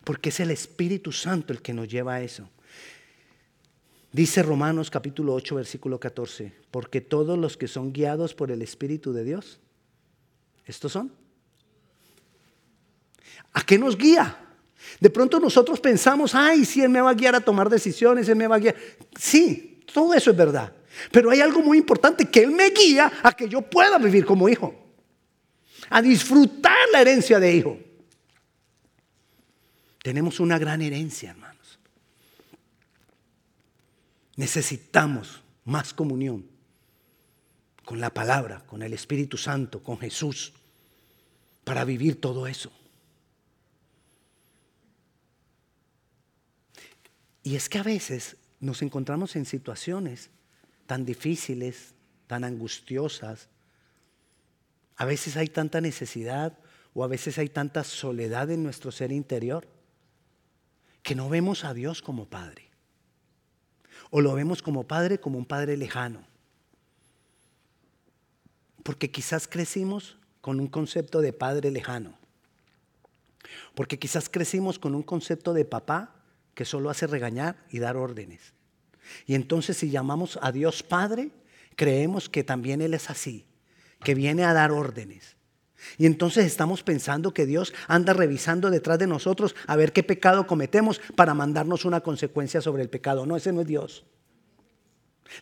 porque 0.02 0.30
es 0.30 0.40
el 0.40 0.50
Espíritu 0.50 1.12
Santo 1.12 1.52
el 1.52 1.62
que 1.62 1.74
nos 1.74 1.88
lleva 1.88 2.14
a 2.14 2.22
eso. 2.22 2.48
Dice 4.12 4.42
Romanos 4.42 4.90
capítulo 4.90 5.34
8, 5.34 5.56
versículo 5.56 6.00
14, 6.00 6.52
porque 6.70 7.00
todos 7.00 7.38
los 7.38 7.56
que 7.56 7.68
son 7.68 7.92
guiados 7.92 8.34
por 8.34 8.50
el 8.50 8.62
Espíritu 8.62 9.12
de 9.12 9.24
Dios, 9.24 9.60
estos 10.66 10.92
son. 10.92 11.23
¿A 13.52 13.62
qué 13.62 13.78
nos 13.78 13.96
guía? 13.96 14.38
De 15.00 15.10
pronto 15.10 15.40
nosotros 15.40 15.80
pensamos, 15.80 16.34
ay, 16.34 16.64
si 16.64 16.82
Él 16.82 16.88
me 16.88 17.00
va 17.00 17.10
a 17.10 17.14
guiar 17.14 17.34
a 17.34 17.40
tomar 17.40 17.68
decisiones, 17.68 18.28
Él 18.28 18.36
me 18.36 18.46
va 18.46 18.56
a 18.56 18.58
guiar. 18.58 18.76
Sí, 19.18 19.82
todo 19.92 20.14
eso 20.14 20.30
es 20.30 20.36
verdad. 20.36 20.72
Pero 21.10 21.30
hay 21.30 21.40
algo 21.40 21.60
muy 21.60 21.78
importante, 21.78 22.28
que 22.30 22.40
Él 22.40 22.50
me 22.50 22.70
guía 22.70 23.12
a 23.22 23.32
que 23.32 23.48
yo 23.48 23.62
pueda 23.62 23.98
vivir 23.98 24.24
como 24.24 24.48
hijo. 24.48 24.74
A 25.90 26.00
disfrutar 26.00 26.76
la 26.92 27.00
herencia 27.00 27.38
de 27.38 27.54
hijo. 27.54 27.78
Tenemos 30.02 30.40
una 30.40 30.58
gran 30.58 30.82
herencia, 30.82 31.30
hermanos. 31.30 31.78
Necesitamos 34.36 35.42
más 35.64 35.94
comunión 35.94 36.46
con 37.84 38.00
la 38.00 38.10
palabra, 38.10 38.64
con 38.66 38.82
el 38.82 38.92
Espíritu 38.92 39.36
Santo, 39.36 39.82
con 39.82 39.98
Jesús, 39.98 40.52
para 41.64 41.84
vivir 41.84 42.20
todo 42.20 42.46
eso. 42.46 42.72
Y 47.44 47.56
es 47.56 47.68
que 47.68 47.78
a 47.78 47.82
veces 47.82 48.36
nos 48.58 48.80
encontramos 48.80 49.36
en 49.36 49.44
situaciones 49.44 50.30
tan 50.86 51.04
difíciles, 51.04 51.94
tan 52.26 52.42
angustiosas. 52.42 53.48
A 54.96 55.04
veces 55.04 55.36
hay 55.36 55.48
tanta 55.48 55.82
necesidad 55.82 56.58
o 56.94 57.04
a 57.04 57.06
veces 57.06 57.36
hay 57.36 57.50
tanta 57.50 57.84
soledad 57.84 58.50
en 58.50 58.62
nuestro 58.62 58.90
ser 58.90 59.12
interior 59.12 59.68
que 61.02 61.14
no 61.14 61.28
vemos 61.28 61.64
a 61.64 61.74
Dios 61.74 62.00
como 62.00 62.26
Padre. 62.26 62.70
O 64.10 64.22
lo 64.22 64.32
vemos 64.32 64.62
como 64.62 64.86
Padre 64.86 65.20
como 65.20 65.36
un 65.36 65.44
Padre 65.44 65.76
lejano. 65.76 66.26
Porque 68.82 69.10
quizás 69.10 69.46
crecimos 69.46 70.16
con 70.40 70.60
un 70.60 70.68
concepto 70.68 71.20
de 71.20 71.34
Padre 71.34 71.70
lejano. 71.70 72.16
Porque 73.74 73.98
quizás 73.98 74.30
crecimos 74.30 74.78
con 74.78 74.94
un 74.94 75.02
concepto 75.02 75.52
de 75.52 75.66
papá 75.66 76.23
que 76.54 76.64
solo 76.64 76.90
hace 76.90 77.06
regañar 77.06 77.56
y 77.70 77.78
dar 77.78 77.96
órdenes. 77.96 78.54
Y 79.26 79.34
entonces 79.34 79.76
si 79.76 79.90
llamamos 79.90 80.38
a 80.42 80.52
Dios 80.52 80.82
Padre, 80.82 81.30
creemos 81.76 82.28
que 82.28 82.44
también 82.44 82.80
Él 82.80 82.94
es 82.94 83.10
así, 83.10 83.46
que 84.02 84.14
viene 84.14 84.44
a 84.44 84.52
dar 84.52 84.72
órdenes. 84.72 85.36
Y 85.98 86.06
entonces 86.06 86.46
estamos 86.46 86.82
pensando 86.82 87.34
que 87.34 87.46
Dios 87.46 87.74
anda 87.88 88.12
revisando 88.12 88.70
detrás 88.70 88.98
de 88.98 89.06
nosotros 89.06 89.54
a 89.66 89.76
ver 89.76 89.92
qué 89.92 90.02
pecado 90.02 90.46
cometemos 90.46 91.00
para 91.14 91.34
mandarnos 91.34 91.84
una 91.84 92.00
consecuencia 92.00 92.60
sobre 92.60 92.82
el 92.82 92.88
pecado. 92.88 93.26
No, 93.26 93.36
ese 93.36 93.52
no 93.52 93.60
es 93.60 93.66
Dios. 93.66 94.04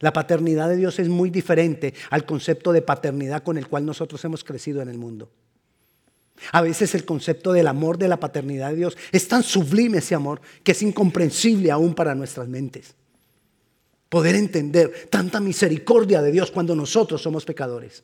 La 0.01 0.13
paternidad 0.13 0.69
de 0.69 0.77
Dios 0.77 0.99
es 0.99 1.09
muy 1.09 1.31
diferente 1.31 1.95
al 2.11 2.25
concepto 2.25 2.73
de 2.73 2.83
paternidad 2.83 3.43
con 3.43 3.59
el 3.59 3.69
cual 3.69 3.85
nosotros 3.85 4.25
hemos 4.25 4.45
crecido 4.45 4.81
en 4.81 4.89
el 4.89 4.99
mundo. 4.99 5.31
A 6.51 6.61
veces 6.61 6.95
el 6.95 7.05
concepto 7.05 7.53
del 7.53 7.69
amor 7.69 7.99
de 7.99 8.09
la 8.09 8.19
paternidad 8.19 8.71
de 8.71 8.77
Dios 8.77 8.97
es 9.13 9.29
tan 9.29 9.43
sublime 9.43 9.99
ese 9.99 10.15
amor 10.15 10.41
que 10.65 10.73
es 10.73 10.83
incomprensible 10.83 11.71
aún 11.71 11.95
para 11.95 12.15
nuestras 12.15 12.49
mentes. 12.49 12.95
Poder 14.09 14.35
entender 14.35 15.09
tanta 15.11 15.41
misericordia 15.41 16.21
de 16.21 16.33
Dios 16.33 16.51
cuando 16.51 16.75
nosotros 16.75 17.23
somos 17.23 17.45
pecadores. 17.45 18.03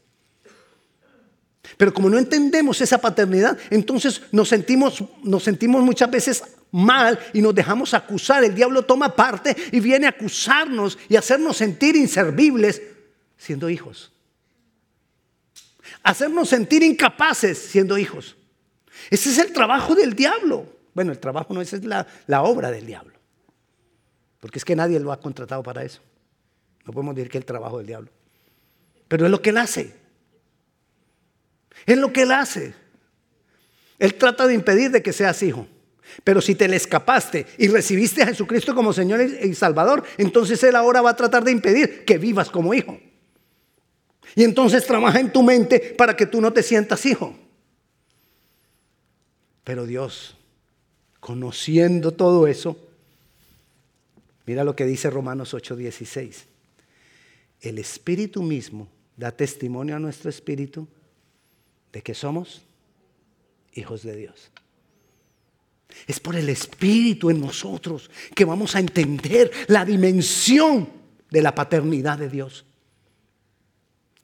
Pero 1.77 1.93
como 1.93 2.09
no 2.09 2.19
entendemos 2.19 2.81
esa 2.81 2.99
paternidad, 2.99 3.59
entonces 3.71 4.23
nos 4.33 4.49
sentimos, 4.49 5.05
nos 5.23 5.43
sentimos 5.43 5.83
muchas 5.83 6.11
veces 6.11 6.43
mal 6.71 7.19
y 7.35 7.43
nos 7.43 7.55
dejamos 7.55 7.93
acusar. 7.93 8.45
El 8.45 8.55
diablo 8.55 8.85
toma 8.85 9.15
parte 9.15 9.55
y 9.73 9.81
viene 9.81 10.07
a 10.07 10.11
acusarnos 10.11 10.97
y 11.09 11.17
hacernos 11.17 11.57
sentir 11.57 11.97
inservibles 11.97 12.81
siendo 13.37 13.69
hijos 13.69 14.13
hacernos 16.03 16.49
sentir 16.49 16.83
incapaces 16.83 17.59
siendo 17.59 17.99
hijos. 17.99 18.37
Ese 19.11 19.31
es 19.31 19.39
el 19.39 19.53
trabajo 19.53 19.95
del 19.95 20.15
diablo. 20.15 20.67
Bueno, 20.95 21.13
el 21.13 21.19
trabajo 21.19 21.55
no, 21.55 21.61
esa 21.61 21.77
es 21.77 21.85
la, 21.85 22.43
obra 22.43 22.71
del 22.71 22.87
diablo. 22.87 23.15
Porque 24.41 24.59
es 24.59 24.65
que 24.65 24.77
nadie 24.77 24.99
lo 25.01 25.13
ha 25.13 25.21
contratado 25.21 25.63
para 25.63 25.85
eso. 25.85 26.01
No 26.85 26.93
podemos 26.93 27.15
decir 27.15 27.31
que 27.31 27.39
es 27.39 27.43
el 27.43 27.47
trabajo 27.47 27.79
del 27.79 27.87
diablo. 27.87 28.11
Pero 29.07 29.25
es 29.25 29.31
lo 29.31 29.41
que 29.41 29.51
él 29.51 29.59
hace. 29.59 29.95
Es 31.87 31.97
lo 31.99 32.13
que 32.13 32.23
él 32.23 32.33
hace. 32.33 32.75
Él 33.99 34.15
trata 34.15 34.47
de 34.47 34.55
impedir 34.55 34.91
de 34.91 35.03
que 35.03 35.13
seas 35.13 35.43
hijo. 35.43 35.67
Pero 36.25 36.41
si 36.41 36.55
te 36.55 36.69
le 36.69 36.77
escapaste 36.77 37.47
y 37.59 37.69
recibiste 37.69 38.23
a 38.23 38.27
Jesucristo 38.27 38.75
como 38.75 38.93
Señor 38.93 39.21
y 39.21 39.55
Salvador, 39.55 40.05
entonces 40.17 40.63
Él 40.63 40.77
ahora 40.77 41.03
va 41.03 41.11
a 41.11 41.17
tratar 41.17 41.45
de 41.45 41.53
impedir 41.53 42.05
que 42.05 42.19
vivas 42.19 42.51
como 42.51 42.75
hijo. 42.75 42.99
Y 44.35 44.45
entonces 44.45 44.87
trabaja 44.87 45.21
en 45.21 45.33
tu 45.33 45.43
mente 45.43 45.95
para 45.97 46.17
que 46.17 46.27
tú 46.27 46.41
no 46.41 46.53
te 46.53 46.63
sientas 46.63 47.05
hijo. 47.07 47.35
Pero 49.65 49.87
Dios, 49.87 50.37
conociendo 51.21 52.13
todo 52.13 52.47
eso, 52.47 52.77
mira 54.47 54.65
lo 54.65 54.75
que 54.75 54.87
dice 54.87 55.11
Romanos 55.11 55.55
8:16. 55.55 56.47
El 57.61 57.79
Espíritu 57.79 58.43
mismo 58.43 58.89
da 59.17 59.33
testimonio 59.33 59.97
a 59.97 59.99
nuestro 59.99 60.31
espíritu 60.31 60.87
de 61.93 62.03
que 62.03 62.15
somos 62.15 62.63
hijos 63.75 64.03
de 64.03 64.17
Dios. 64.17 64.51
Es 66.07 66.21
por 66.21 66.37
el 66.37 66.49
Espíritu 66.49 67.31
en 67.31 67.41
nosotros 67.41 68.11
que 68.35 68.45
vamos 68.45 68.77
a 68.77 68.81
entender 68.81 69.51
la 69.67 69.85
dimensión 69.85 70.89
de 71.31 71.43
la 71.43 71.55
paternidad 71.55 72.19
de 72.19 72.29
Dios. 72.29 72.65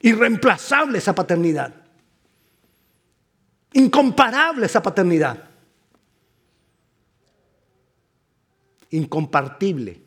Irreemplazable 0.05 0.99
esa 0.99 1.15
paternidad. 1.15 1.73
Incomparable 3.73 4.67
esa 4.67 4.83
paternidad. 4.83 5.49
Incompartible 8.91 10.03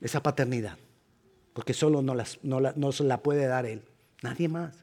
esa 0.00 0.20
paternidad. 0.20 0.76
Porque 1.52 1.74
solo 1.74 2.02
no, 2.02 2.16
no 2.42 2.92
se 2.92 3.04
la 3.04 3.22
puede 3.22 3.46
dar 3.46 3.66
Él. 3.66 3.82
Nadie 4.22 4.48
más. 4.48 4.74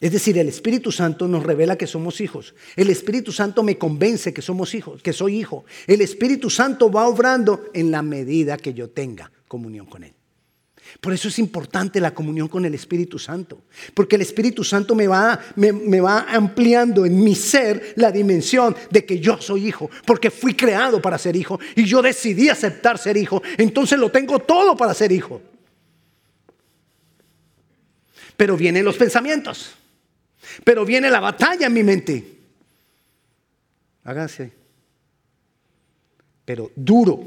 Es 0.00 0.12
decir, 0.12 0.36
el 0.36 0.48
Espíritu 0.48 0.92
Santo 0.92 1.26
nos 1.26 1.44
revela 1.44 1.76
que 1.76 1.86
somos 1.86 2.20
hijos. 2.20 2.54
El 2.76 2.90
Espíritu 2.90 3.32
Santo 3.32 3.62
me 3.62 3.78
convence 3.78 4.34
que 4.34 4.42
somos 4.42 4.74
hijos, 4.74 5.02
que 5.02 5.14
soy 5.14 5.38
hijo. 5.38 5.64
El 5.86 6.02
Espíritu 6.02 6.50
Santo 6.50 6.90
va 6.90 7.08
obrando 7.08 7.70
en 7.72 7.90
la 7.90 8.02
medida 8.02 8.58
que 8.58 8.74
yo 8.74 8.90
tenga 8.90 9.32
comunión 9.48 9.86
con 9.86 10.04
Él. 10.04 10.14
Por 11.00 11.12
eso 11.12 11.28
es 11.28 11.38
importante 11.38 12.00
la 12.00 12.14
comunión 12.14 12.48
con 12.48 12.64
el 12.64 12.74
Espíritu 12.74 13.18
Santo, 13.18 13.62
porque 13.94 14.16
el 14.16 14.22
Espíritu 14.22 14.62
Santo 14.64 14.94
me 14.94 15.08
va, 15.08 15.38
me, 15.56 16.00
va 16.00 16.26
ampliando 16.28 17.04
en 17.04 17.22
mi 17.22 17.34
ser 17.34 17.94
la 17.96 18.12
dimensión 18.12 18.74
de 18.90 19.04
que 19.04 19.18
yo 19.18 19.40
soy 19.40 19.66
hijo, 19.66 19.90
porque 20.06 20.30
fui 20.30 20.54
creado 20.54 21.02
para 21.02 21.18
ser 21.18 21.36
hijo 21.36 21.58
y 21.74 21.84
yo 21.84 22.02
decidí 22.02 22.48
aceptar 22.48 22.98
ser 22.98 23.16
hijo, 23.16 23.42
entonces 23.58 23.98
lo 23.98 24.10
tengo 24.10 24.38
todo 24.38 24.76
para 24.76 24.94
ser 24.94 25.12
hijo. 25.12 25.42
Pero 28.36 28.56
vienen 28.56 28.84
los 28.84 28.96
pensamientos, 28.96 29.74
pero 30.62 30.84
viene 30.84 31.10
la 31.10 31.20
batalla 31.20 31.66
en 31.66 31.72
mi 31.72 31.82
mente. 31.82 32.38
Háganse. 34.04 34.52
Pero 36.44 36.70
duro 36.76 37.24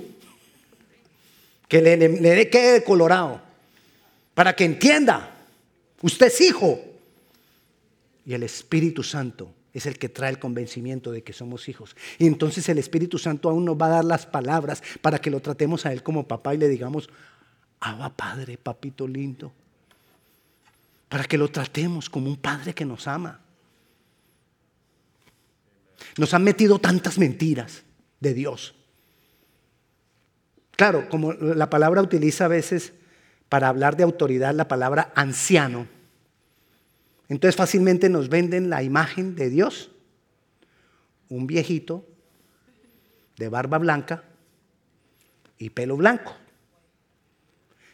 que 1.70 1.82
le, 1.82 1.98
le, 1.98 2.50
quede 2.50 2.84
colorado, 2.84 3.40
para 4.34 4.56
que 4.56 4.66
entienda, 4.66 5.38
usted 6.02 6.28
es 6.28 6.42
hijo. 6.42 6.82
Y 8.26 8.34
el 8.34 8.44
Espíritu 8.44 9.04
Santo 9.04 9.54
es 9.72 9.86
el 9.86 9.98
que 10.00 10.10
trae 10.10 10.32
el 10.32 10.40
convencimiento 10.40 11.12
de 11.12 11.24
que 11.24 11.32
somos 11.32 11.70
hijos. 11.70 11.96
Y 12.18 12.26
entonces 12.26 12.68
el 12.70 12.80
Espíritu 12.80 13.20
Santo 13.20 13.50
aún 13.50 13.66
nos 13.66 13.80
va 13.80 13.86
a 13.86 13.90
dar 13.90 14.06
las 14.06 14.26
palabras 14.26 14.82
para 15.02 15.20
que 15.20 15.30
lo 15.30 15.40
tratemos 15.40 15.86
a 15.86 15.94
Él 15.94 16.02
como 16.02 16.28
papá 16.28 16.56
y 16.56 16.58
le 16.58 16.68
digamos, 16.68 17.08
Abba 17.80 18.10
Padre, 18.10 18.58
papito 18.58 19.08
lindo. 19.08 19.54
Para 21.08 21.24
que 21.24 21.38
lo 21.38 21.50
tratemos 21.50 22.10
como 22.10 22.30
un 22.30 22.38
Padre 22.38 22.74
que 22.74 22.86
nos 22.86 23.08
ama. 23.08 23.42
Nos 26.18 26.34
han 26.34 26.44
metido 26.44 26.80
tantas 26.80 27.20
mentiras 27.20 27.84
de 28.20 28.34
Dios. 28.34 28.74
Claro, 30.80 31.10
como 31.10 31.34
la 31.34 31.70
palabra 31.70 32.02
utiliza 32.02 32.46
a 32.46 32.48
veces 32.48 32.94
para 33.50 33.68
hablar 33.68 33.98
de 33.98 34.04
autoridad 34.04 34.56
la 34.56 34.70
palabra 34.70 35.12
anciano, 35.14 35.86
Entonces 37.28 37.58
fácilmente 37.58 38.08
nos 38.08 38.30
venden 38.30 38.70
la 38.70 38.82
imagen 38.82 39.36
de 39.36 39.50
Dios, 39.50 39.92
un 41.28 41.48
viejito 41.48 42.06
de 43.36 43.50
barba 43.50 43.78
blanca 43.78 44.24
y 45.58 45.70
pelo 45.72 45.98
blanco, 45.98 46.34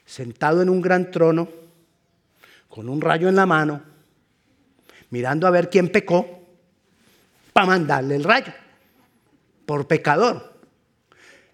sentado 0.05 0.61
en 0.61 0.69
un 0.69 0.79
gran 0.79 1.09
trono, 1.09 1.49
con 2.69 2.87
un 2.87 3.01
rayo 3.01 3.27
en 3.27 3.35
la 3.35 3.47
mano, 3.47 3.81
mirando 5.09 5.47
a 5.47 5.49
ver 5.49 5.71
quién 5.71 5.89
pecó, 5.89 6.47
para 7.51 7.65
mandarle 7.65 8.15
el 8.15 8.23
rayo, 8.23 8.53
por 9.65 9.87
pecador. 9.87 10.53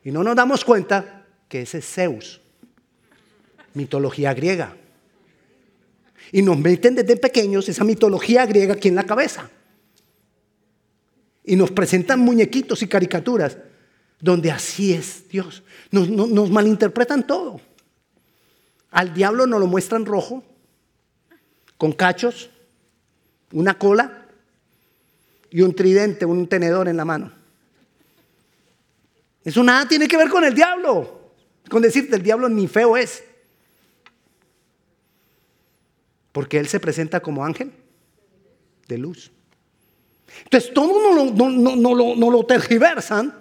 Y 0.03 0.11
no 0.11 0.25
nos 0.25 0.35
damos 0.35 0.65
cuenta 0.65 1.19
que 1.51 1.63
ese 1.63 1.79
es 1.79 1.85
Zeus, 1.85 2.39
mitología 3.73 4.33
griega. 4.33 4.73
Y 6.31 6.41
nos 6.41 6.57
meten 6.57 6.95
desde 6.95 7.17
pequeños 7.17 7.67
esa 7.67 7.83
mitología 7.83 8.45
griega 8.45 8.75
aquí 8.75 8.87
en 8.87 8.95
la 8.95 9.03
cabeza. 9.03 9.49
Y 11.43 11.57
nos 11.57 11.69
presentan 11.71 12.21
muñequitos 12.21 12.81
y 12.83 12.87
caricaturas 12.87 13.57
donde 14.21 14.49
así 14.49 14.93
es 14.93 15.27
Dios. 15.27 15.61
Nos, 15.91 16.49
malinterpretan 16.49 17.27
todo. 17.27 17.59
Al 18.91 19.13
diablo 19.13 19.45
nos 19.45 19.59
lo 19.59 19.67
muestran 19.67 20.05
rojo, 20.05 20.45
con 21.77 21.91
cachos, 21.91 22.49
una 23.51 23.77
cola 23.77 24.25
y 25.49 25.63
un 25.63 25.75
tridente, 25.75 26.23
un 26.23 26.47
tenedor 26.47 26.87
en 26.87 26.95
la 26.95 27.03
mano. 27.03 27.33
Eso 29.43 29.61
nada 29.63 29.85
tiene 29.85 30.07
que 30.07 30.15
ver 30.15 30.29
con 30.29 30.45
el 30.45 30.55
diablo. 30.55 31.20
Con 31.71 31.81
decirte, 31.81 32.17
el 32.17 32.21
diablo 32.21 32.49
ni 32.49 32.67
feo 32.67 32.97
es. 32.97 33.23
Porque 36.33 36.57
Él 36.59 36.67
se 36.67 36.81
presenta 36.81 37.21
como 37.21 37.45
ángel 37.45 37.71
de 38.89 38.97
luz. 38.97 39.31
Entonces 40.43 40.73
todos 40.73 41.33
no, 41.33 42.31
lo 42.31 42.45
tergiversan 42.45 43.33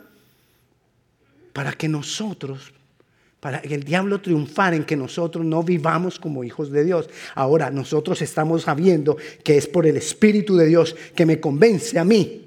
para 1.52 1.72
que 1.72 1.88
nosotros, 1.88 2.72
para 3.40 3.60
que 3.62 3.74
el 3.74 3.82
diablo 3.82 4.20
triunfara 4.20 4.76
en 4.76 4.84
que 4.84 4.96
nosotros 4.96 5.44
no 5.44 5.64
vivamos 5.64 6.20
como 6.20 6.44
hijos 6.44 6.70
de 6.70 6.84
Dios. 6.84 7.10
Ahora 7.34 7.72
nosotros 7.72 8.22
estamos 8.22 8.62
sabiendo 8.62 9.16
que 9.42 9.56
es 9.56 9.66
por 9.66 9.88
el 9.88 9.96
Espíritu 9.96 10.56
de 10.56 10.66
Dios 10.66 10.94
que 11.16 11.26
me 11.26 11.40
convence 11.40 11.98
a 11.98 12.04
mí 12.04 12.46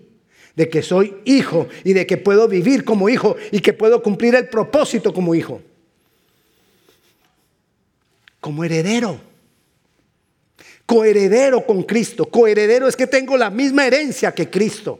de 0.55 0.69
que 0.69 0.81
soy 0.81 1.15
hijo 1.25 1.67
y 1.83 1.91
de 1.91 2.07
que 2.07 2.15
puedo 2.15 2.47
vivir 2.47 2.85
como 2.85 3.09
hijo 3.09 3.35
y 3.51 3.59
que 3.59 3.73
puedo 3.73 4.01
cumplir 4.01 4.35
el 4.35 4.47
propósito 4.47 5.13
como 5.13 5.35
hijo. 5.35 5.61
Como 8.43 8.65
heredero 8.65 9.33
coheredero 10.85 11.65
con 11.65 11.83
Cristo. 11.83 12.25
Coheredero 12.25 12.88
es 12.88 12.95
que 12.95 13.07
tengo 13.07 13.38
la 13.38 13.50
misma 13.50 13.88
herencia 13.88 14.33
que 14.33 14.50
Cristo. 14.50 15.00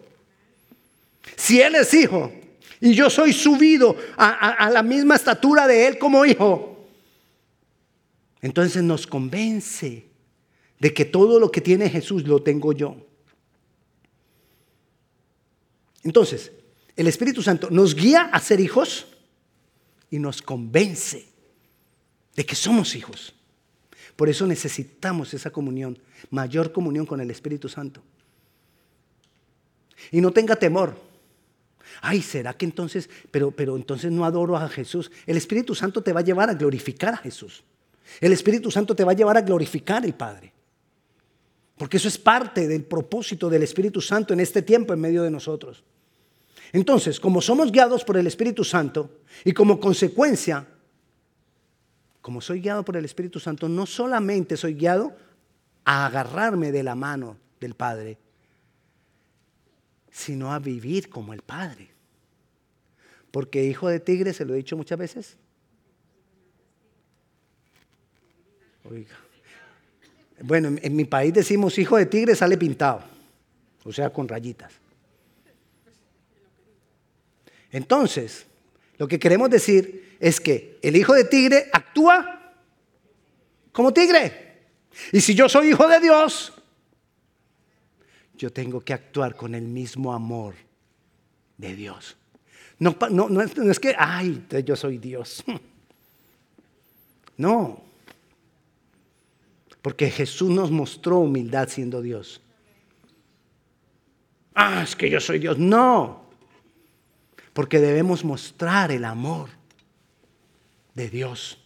Si 1.36 1.62
Él 1.62 1.76
es 1.76 1.94
hijo 1.94 2.32
y 2.80 2.94
yo 2.94 3.10
soy 3.10 3.34
subido 3.34 3.96
a, 4.18 4.70
la 4.72 4.84
misma 4.84 5.16
estatura 5.16 5.68
de 5.68 5.88
Él 5.88 5.98
como 5.98 6.26
hijo, 6.26 6.88
entonces 8.42 8.84
nos 8.84 9.08
convence 9.08 10.06
de 10.80 10.94
que 10.94 11.06
todo 11.06 11.40
lo 11.40 11.52
que 11.52 11.62
tiene 11.62 11.90
Jesús 11.90 12.24
lo 12.24 12.42
tengo 12.42 12.74
yo. 12.74 12.98
Entonces, 16.04 16.52
el 16.96 17.08
Espíritu 17.08 17.42
Santo 17.42 17.70
nos 17.70 17.96
guía 17.96 18.30
a 18.34 18.40
ser 18.40 18.60
hijos 18.60 19.08
y 20.10 20.20
nos 20.20 20.42
convence 20.42 21.33
de 22.36 22.46
que 22.46 22.56
somos 22.56 22.96
hijos. 22.96 23.34
Por 24.16 24.30
eso 24.30 24.46
necesitamos 24.46 25.34
esa 25.34 25.52
comunión, 25.52 25.98
mayor 26.30 26.72
comunión 26.72 27.06
con 27.06 27.20
el 27.22 27.32
Espíritu 27.32 27.70
Santo. 27.70 28.02
Y 30.12 30.22
no 30.22 30.32
tenga 30.32 30.56
temor. 30.56 31.00
Ay, 32.02 32.22
¿será 32.22 32.54
que 32.54 32.66
entonces, 32.66 33.10
pero, 33.32 33.52
pero 33.52 33.76
entonces 33.76 34.12
no 34.12 34.26
adoro 34.26 34.56
a 34.58 34.68
Jesús? 34.70 35.12
El 35.26 35.38
Espíritu 35.38 35.76
Santo 35.76 36.02
te 36.02 36.14
va 36.14 36.20
a 36.20 36.24
llevar 36.24 36.50
a 36.50 36.54
glorificar 36.54 37.14
a 37.14 37.18
Jesús. 37.18 37.64
El 38.20 38.34
Espíritu 38.34 38.70
Santo 38.70 38.96
te 38.96 39.04
va 39.04 39.12
a 39.12 39.16
llevar 39.16 39.38
a 39.38 39.42
glorificar 39.42 40.04
al 40.04 40.14
Padre. 40.14 40.52
Porque 41.78 41.98
eso 41.98 42.08
es 42.08 42.18
parte 42.18 42.68
del 42.68 42.84
propósito 42.84 43.50
del 43.50 43.64
Espíritu 43.64 44.02
Santo 44.02 44.34
en 44.34 44.40
este 44.40 44.62
tiempo 44.62 44.94
en 44.94 45.02
medio 45.02 45.24
de 45.24 45.32
nosotros. 45.32 45.84
Entonces, 46.72 47.20
como 47.20 47.42
somos 47.42 47.72
guiados 47.72 48.04
por 48.04 48.18
el 48.18 48.28
Espíritu 48.28 48.64
Santo 48.64 49.22
y 49.44 49.54
como 49.54 49.80
consecuencia 49.80 50.68
como 52.24 52.40
soy 52.40 52.62
guiado 52.62 52.86
por 52.86 52.96
el 52.96 53.04
Espíritu 53.04 53.42
Santo, 53.42 53.68
no 53.68 53.86
solamente 53.86 54.56
soy 54.56 54.76
guiado 54.76 55.14
a 55.84 56.06
agarrarme 56.06 56.72
de 56.72 56.82
la 56.82 56.96
mano 56.96 57.36
del 57.60 57.76
Padre, 57.76 58.18
sino 60.10 60.54
a 60.54 60.60
vivir 60.60 61.10
como 61.10 61.34
el 61.34 61.42
Padre. 61.42 61.90
Porque 63.30 63.66
hijo 63.66 63.90
de 63.90 64.00
tigre, 64.00 64.32
se 64.32 64.46
lo 64.46 64.54
he 64.54 64.58
dicho 64.58 64.78
muchas 64.78 64.98
veces. 64.98 65.38
Oiga. 68.90 69.18
Bueno, 70.44 70.78
en, 70.82 70.96
mi 70.96 71.04
país 71.04 71.34
decimos 71.34 71.78
hijo 71.78 71.98
de 71.98 72.06
tigre 72.06 72.36
sale 72.36 72.58
pintado, 72.58 73.04
o 73.84 73.92
sea, 73.92 74.12
con 74.12 74.30
rayitas. 74.30 74.72
Entonces, 77.70 78.46
lo 78.98 79.10
que 79.10 79.20
queremos 79.20 79.50
decir 79.50 80.03
es 80.24 80.40
que 80.40 80.80
el 80.82 80.96
hijo 80.96 81.14
de 81.14 81.26
tigre 81.26 81.70
actúa 81.74 82.54
como 83.74 83.92
tigre. 83.92 84.62
Y 85.12 85.20
si 85.20 85.36
yo 85.36 85.50
soy 85.50 85.72
hijo 85.72 85.86
de 85.86 86.00
Dios, 86.00 86.54
yo 88.38 88.50
tengo 88.50 88.80
que 88.80 88.94
actuar 88.94 89.36
con 89.36 89.54
el 89.54 89.64
mismo 89.64 90.14
amor 90.14 90.56
de 91.58 91.76
Dios. 91.76 92.16
No, 92.80 92.96
no, 93.10 93.42
es, 93.42 93.80
que, 93.82 93.96
ay, 93.98 94.46
yo 94.66 94.76
soy 94.76 94.98
Dios. 94.98 95.44
No. 97.36 97.82
Porque 99.82 100.12
Jesús 100.12 100.52
nos 100.52 100.70
mostró 100.70 101.18
humildad 101.18 101.68
siendo 101.68 102.00
Dios. 102.00 102.40
Ah, 104.54 104.84
es 104.84 104.96
que 104.96 105.10
yo 105.10 105.20
soy 105.20 105.40
Dios. 105.40 105.58
No 105.58 106.24
porque 107.54 107.80
debemos 107.80 108.26
mostrar 108.26 108.92
el 108.92 109.06
amor 109.06 109.50
de 110.94 111.10
Dios. 111.10 111.60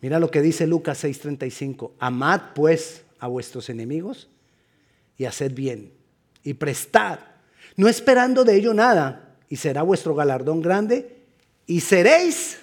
Mira 0.00 0.18
lo 0.18 0.30
que 0.30 0.42
dice 0.42 0.66
Lucas 0.66 1.04
6:35, 1.04 1.92
amad 1.98 2.52
pues 2.54 3.04
a 3.18 3.26
vuestros 3.26 3.68
enemigos 3.68 4.28
y 5.16 5.26
haced 5.26 5.52
bien 5.52 5.92
y 6.42 6.54
prestad, 6.54 7.18
no 7.76 7.88
esperando 7.88 8.44
de 8.44 8.56
ello 8.56 8.72
nada, 8.72 9.36
y 9.48 9.56
será 9.56 9.82
vuestro 9.82 10.14
galardón 10.14 10.62
grande 10.62 11.16
y 11.66 11.80
seréis 11.80 12.60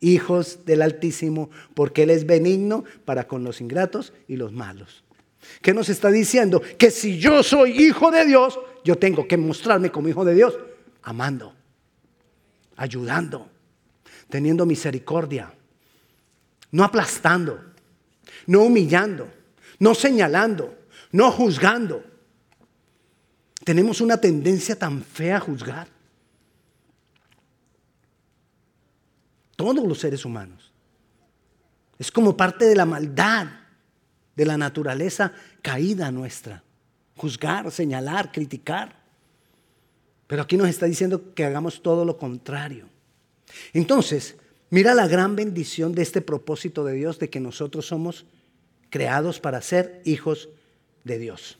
hijos 0.00 0.64
del 0.64 0.82
Altísimo, 0.82 1.50
porque 1.74 2.02
Él 2.02 2.10
es 2.10 2.26
benigno 2.26 2.84
para 3.04 3.26
con 3.26 3.44
los 3.44 3.60
ingratos 3.60 4.12
y 4.28 4.36
los 4.36 4.52
malos. 4.52 5.04
¿Qué 5.62 5.72
nos 5.72 5.88
está 5.88 6.10
diciendo? 6.10 6.60
Que 6.76 6.90
si 6.90 7.18
yo 7.18 7.42
soy 7.42 7.70
hijo 7.82 8.10
de 8.10 8.26
Dios, 8.26 8.58
yo 8.84 8.96
tengo 8.96 9.26
que 9.26 9.36
mostrarme 9.36 9.90
como 9.90 10.08
hijo 10.08 10.24
de 10.24 10.34
Dios, 10.34 10.58
amando, 11.02 11.54
ayudando, 12.76 13.48
teniendo 14.28 14.66
misericordia, 14.66 15.52
no 16.70 16.84
aplastando, 16.84 17.60
no 18.46 18.62
humillando, 18.62 19.28
no 19.78 19.94
señalando, 19.94 20.76
no 21.12 21.30
juzgando. 21.30 22.04
Tenemos 23.64 24.00
una 24.00 24.20
tendencia 24.20 24.78
tan 24.78 25.02
fea 25.02 25.38
a 25.38 25.40
juzgar. 25.40 25.88
Todos 29.56 29.86
los 29.86 29.98
seres 29.98 30.24
humanos. 30.24 30.72
Es 31.98 32.10
como 32.10 32.36
parte 32.36 32.66
de 32.66 32.76
la 32.76 32.84
maldad, 32.84 33.46
de 34.34 34.44
la 34.44 34.58
naturaleza 34.58 35.32
caída 35.62 36.10
nuestra 36.10 36.62
juzgar, 37.16 37.70
señalar, 37.70 38.30
criticar. 38.30 38.94
Pero 40.26 40.42
aquí 40.42 40.56
nos 40.56 40.68
está 40.68 40.86
diciendo 40.86 41.34
que 41.34 41.44
hagamos 41.44 41.82
todo 41.82 42.04
lo 42.04 42.16
contrario. 42.16 42.88
Entonces, 43.72 44.36
mira 44.70 44.94
la 44.94 45.06
gran 45.06 45.36
bendición 45.36 45.94
de 45.94 46.02
este 46.02 46.20
propósito 46.20 46.84
de 46.84 46.94
Dios 46.94 47.18
de 47.18 47.30
que 47.30 47.40
nosotros 47.40 47.86
somos 47.86 48.26
creados 48.90 49.40
para 49.40 49.62
ser 49.62 50.00
hijos 50.04 50.48
de 51.04 51.18
Dios. 51.18 51.58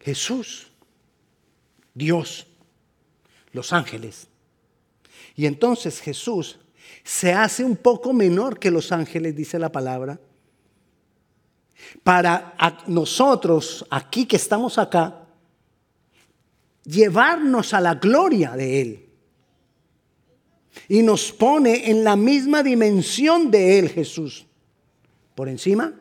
Jesús, 0.00 0.68
Dios, 1.94 2.46
los 3.52 3.72
ángeles. 3.72 4.28
Y 5.34 5.46
entonces 5.46 6.00
Jesús 6.00 6.58
se 7.02 7.32
hace 7.32 7.64
un 7.64 7.76
poco 7.76 8.12
menor 8.12 8.58
que 8.58 8.70
los 8.70 8.92
ángeles, 8.92 9.34
dice 9.34 9.58
la 9.58 9.72
palabra, 9.72 10.20
para 12.02 12.54
nosotros, 12.86 13.84
aquí 13.90 14.26
que 14.26 14.36
estamos 14.36 14.78
acá, 14.78 15.25
llevarnos 16.86 17.74
a 17.74 17.80
la 17.80 17.94
gloria 17.94 18.52
de 18.52 18.80
Él. 18.80 19.08
Y 20.88 21.02
nos 21.02 21.32
pone 21.32 21.90
en 21.90 22.04
la 22.04 22.16
misma 22.16 22.62
dimensión 22.62 23.50
de 23.50 23.78
Él, 23.78 23.88
Jesús. 23.90 24.46
por 25.34 25.50
encima 25.50 25.92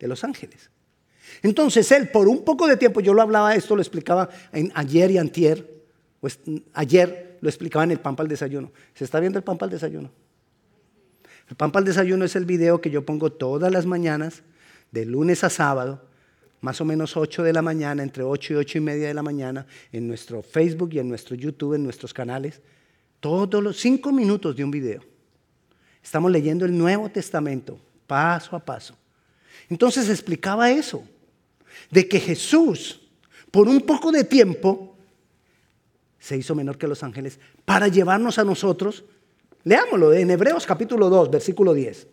de 0.00 0.08
los 0.08 0.24
ángeles. 0.24 0.72
Entonces 1.42 1.90
él, 1.92 2.08
por 2.08 2.28
un 2.28 2.44
poco 2.44 2.66
de 2.66 2.76
tiempo, 2.76 3.00
yo 3.00 3.14
lo 3.14 3.22
hablaba 3.22 3.54
esto, 3.54 3.76
lo 3.76 3.82
explicaba 3.82 4.28
en 4.52 4.72
ayer 4.74 5.10
y 5.12 5.18
antier, 5.18 5.84
pues 6.20 6.40
ayer 6.74 7.38
lo 7.40 7.48
explicaba 7.48 7.84
en 7.84 7.92
el 7.92 8.00
pan 8.00 8.16
para 8.16 8.26
el 8.26 8.30
desayuno. 8.30 8.72
¿Se 8.94 9.04
está 9.04 9.20
viendo 9.20 9.38
el 9.38 9.44
pan 9.44 9.58
para 9.58 9.68
el 9.68 9.72
desayuno? 9.72 10.10
El 11.48 11.56
pan 11.56 11.72
para 11.72 11.82
el 11.82 11.86
desayuno 11.86 12.24
es 12.24 12.36
el 12.36 12.44
video 12.44 12.80
que 12.80 12.90
yo 12.90 13.04
pongo 13.04 13.30
todas 13.30 13.72
las 13.72 13.86
mañanas, 13.86 14.42
de 14.90 15.06
lunes 15.06 15.42
a 15.42 15.50
sábado, 15.50 16.04
más 16.62 16.80
o 16.80 16.84
menos 16.84 17.16
8 17.16 17.42
de 17.42 17.52
la 17.52 17.60
mañana, 17.60 18.02
entre 18.02 18.22
8 18.22 18.54
y 18.54 18.56
8 18.56 18.78
y 18.78 18.80
media 18.80 19.08
de 19.08 19.14
la 19.14 19.22
mañana, 19.22 19.66
en 19.90 20.06
nuestro 20.06 20.42
Facebook 20.42 20.90
y 20.92 21.00
en 21.00 21.08
nuestro 21.08 21.36
YouTube, 21.36 21.74
en 21.74 21.82
nuestros 21.82 22.14
canales, 22.14 22.60
todos 23.20 23.62
los 23.62 23.76
5 23.78 24.10
minutos 24.12 24.56
de 24.56 24.64
un 24.64 24.70
video. 24.70 25.02
Estamos 26.02 26.30
leyendo 26.30 26.64
el 26.64 26.76
Nuevo 26.76 27.08
Testamento, 27.10 27.78
paso 28.06 28.54
a 28.54 28.60
paso. 28.60 28.96
Entonces 29.68 30.08
explicaba 30.08 30.70
eso 30.70 31.04
de 31.90 32.08
que 32.08 32.20
Jesús, 32.20 33.00
por 33.50 33.68
un 33.68 33.80
poco 33.80 34.12
de 34.12 34.22
tiempo, 34.22 34.96
se 36.20 36.36
hizo 36.36 36.54
menor 36.54 36.78
que 36.78 36.86
los 36.86 37.02
ángeles 37.02 37.40
para 37.64 37.88
llevarnos 37.88 38.38
a 38.38 38.44
nosotros. 38.44 39.04
Leámoslo 39.64 40.12
en 40.12 40.30
Hebreos 40.30 40.64
capítulo 40.64 41.10
2, 41.10 41.28
versículo 41.28 41.74
10. 41.74 42.06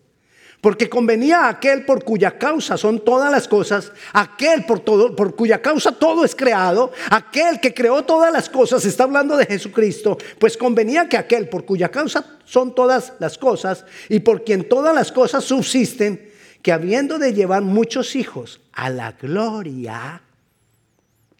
Porque 0.61 0.89
convenía 0.89 1.45
a 1.45 1.49
aquel 1.49 1.85
por 1.85 2.03
cuya 2.03 2.37
causa 2.37 2.77
son 2.77 2.99
todas 2.99 3.31
las 3.31 3.47
cosas, 3.47 3.93
aquel 4.11 4.65
por, 4.65 4.81
todo, 4.81 5.15
por 5.15 5.35
cuya 5.35 5.61
causa 5.61 5.93
todo 5.93 6.25
es 6.25 6.35
creado, 6.35 6.91
aquel 7.09 7.61
que 7.61 7.73
creó 7.73 8.03
todas 8.03 8.31
las 8.33 8.49
cosas, 8.49 8.83
está 8.83 9.03
hablando 9.03 9.37
de 9.37 9.45
Jesucristo, 9.45 10.17
pues 10.37 10.57
convenía 10.57 11.07
que 11.07 11.17
aquel 11.17 11.47
por 11.47 11.63
cuya 11.63 11.89
causa 11.89 12.37
son 12.43 12.75
todas 12.75 13.13
las 13.19 13.37
cosas 13.37 13.85
y 14.09 14.19
por 14.19 14.43
quien 14.43 14.67
todas 14.67 14.93
las 14.93 15.13
cosas 15.13 15.45
subsisten, 15.45 16.29
que 16.61 16.73
habiendo 16.73 17.19
de 17.19 17.33
llevar 17.33 17.61
muchos 17.61 18.17
hijos 18.17 18.59
a 18.73 18.89
la 18.89 19.13
gloria, 19.13 20.21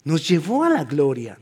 nos 0.05 0.27
llevó 0.27 0.63
a 0.63 0.69
la 0.69 0.85
gloria. 0.85 1.37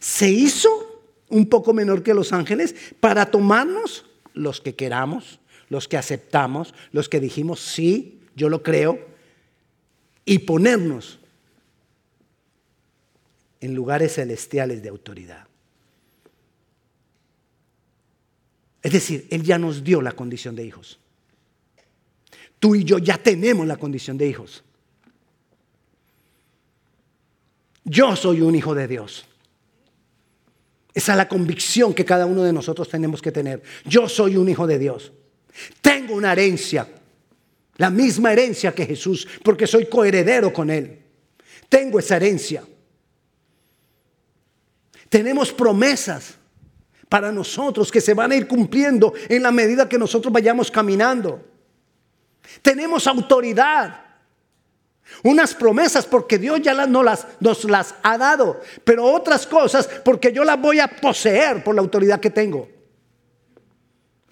Se 0.00 0.30
hizo 0.30 1.02
un 1.28 1.48
poco 1.48 1.74
menor 1.74 2.02
que 2.02 2.14
los 2.14 2.32
ángeles 2.32 2.74
para 3.00 3.30
tomarnos 3.30 4.06
los 4.32 4.60
que 4.60 4.74
queramos, 4.74 5.40
los 5.68 5.88
que 5.88 5.96
aceptamos, 5.96 6.74
los 6.92 7.08
que 7.08 7.20
dijimos 7.20 7.60
sí, 7.60 8.20
yo 8.34 8.48
lo 8.48 8.62
creo, 8.62 8.98
y 10.24 10.40
ponernos 10.40 11.18
en 13.60 13.74
lugares 13.74 14.14
celestiales 14.14 14.82
de 14.82 14.88
autoridad. 14.88 15.46
Es 18.82 18.92
decir, 18.92 19.26
Él 19.30 19.42
ya 19.42 19.58
nos 19.58 19.82
dio 19.82 20.00
la 20.00 20.12
condición 20.12 20.54
de 20.54 20.64
hijos. 20.64 20.98
Tú 22.58 22.74
y 22.74 22.84
yo 22.84 22.98
ya 22.98 23.18
tenemos 23.18 23.66
la 23.66 23.76
condición 23.76 24.16
de 24.18 24.28
hijos. 24.28 24.64
Yo 27.84 28.14
soy 28.16 28.40
un 28.40 28.54
hijo 28.54 28.74
de 28.74 28.86
Dios. 28.86 29.24
Esa 30.94 31.12
es 31.12 31.18
la 31.18 31.28
convicción 31.28 31.94
que 31.94 32.04
cada 32.04 32.26
uno 32.26 32.42
de 32.42 32.52
nosotros 32.52 32.88
tenemos 32.88 33.22
que 33.22 33.32
tener. 33.32 33.62
Yo 33.84 34.08
soy 34.08 34.36
un 34.36 34.48
hijo 34.48 34.66
de 34.66 34.78
Dios. 34.78 35.12
Tengo 35.80 36.14
una 36.14 36.32
herencia, 36.32 36.86
la 37.76 37.90
misma 37.90 38.32
herencia 38.32 38.74
que 38.74 38.86
Jesús, 38.86 39.26
porque 39.42 39.66
soy 39.66 39.86
coheredero 39.86 40.52
con 40.52 40.70
Él. 40.70 40.98
Tengo 41.68 41.98
esa 41.98 42.16
herencia. 42.16 42.64
Tenemos 45.08 45.52
promesas 45.52 46.34
para 47.08 47.32
nosotros 47.32 47.90
que 47.90 48.00
se 48.00 48.14
van 48.14 48.32
a 48.32 48.36
ir 48.36 48.46
cumpliendo 48.46 49.14
en 49.28 49.42
la 49.42 49.50
medida 49.50 49.88
que 49.88 49.98
nosotros 49.98 50.32
vayamos 50.32 50.70
caminando. 50.70 51.44
Tenemos 52.62 53.06
autoridad. 53.06 54.04
Unas 55.22 55.54
promesas 55.54 56.04
porque 56.04 56.36
Dios 56.38 56.60
ya 56.60 56.74
las, 56.74 56.88
nos 57.40 57.64
las 57.64 57.94
ha 58.02 58.18
dado, 58.18 58.60
pero 58.84 59.06
otras 59.06 59.46
cosas 59.46 59.88
porque 60.04 60.32
yo 60.32 60.44
las 60.44 60.60
voy 60.60 60.80
a 60.80 60.88
poseer 60.88 61.64
por 61.64 61.74
la 61.74 61.80
autoridad 61.80 62.20
que 62.20 62.28
tengo. 62.28 62.68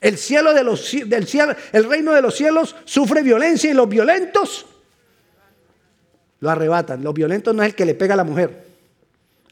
El 0.00 0.18
cielo 0.18 0.52
de 0.52 0.62
los 0.62 0.90
del 1.06 1.26
cielo, 1.26 1.54
el 1.72 1.84
reino 1.84 2.12
de 2.12 2.22
los 2.22 2.34
cielos 2.34 2.76
sufre 2.84 3.22
violencia 3.22 3.70
y 3.70 3.74
los 3.74 3.88
violentos 3.88 4.66
lo 6.40 6.50
arrebatan. 6.50 7.02
Los 7.02 7.14
violentos 7.14 7.54
no 7.54 7.62
es 7.62 7.70
el 7.70 7.74
que 7.74 7.86
le 7.86 7.94
pega 7.94 8.14
a 8.14 8.18
la 8.18 8.24
mujer. 8.24 8.66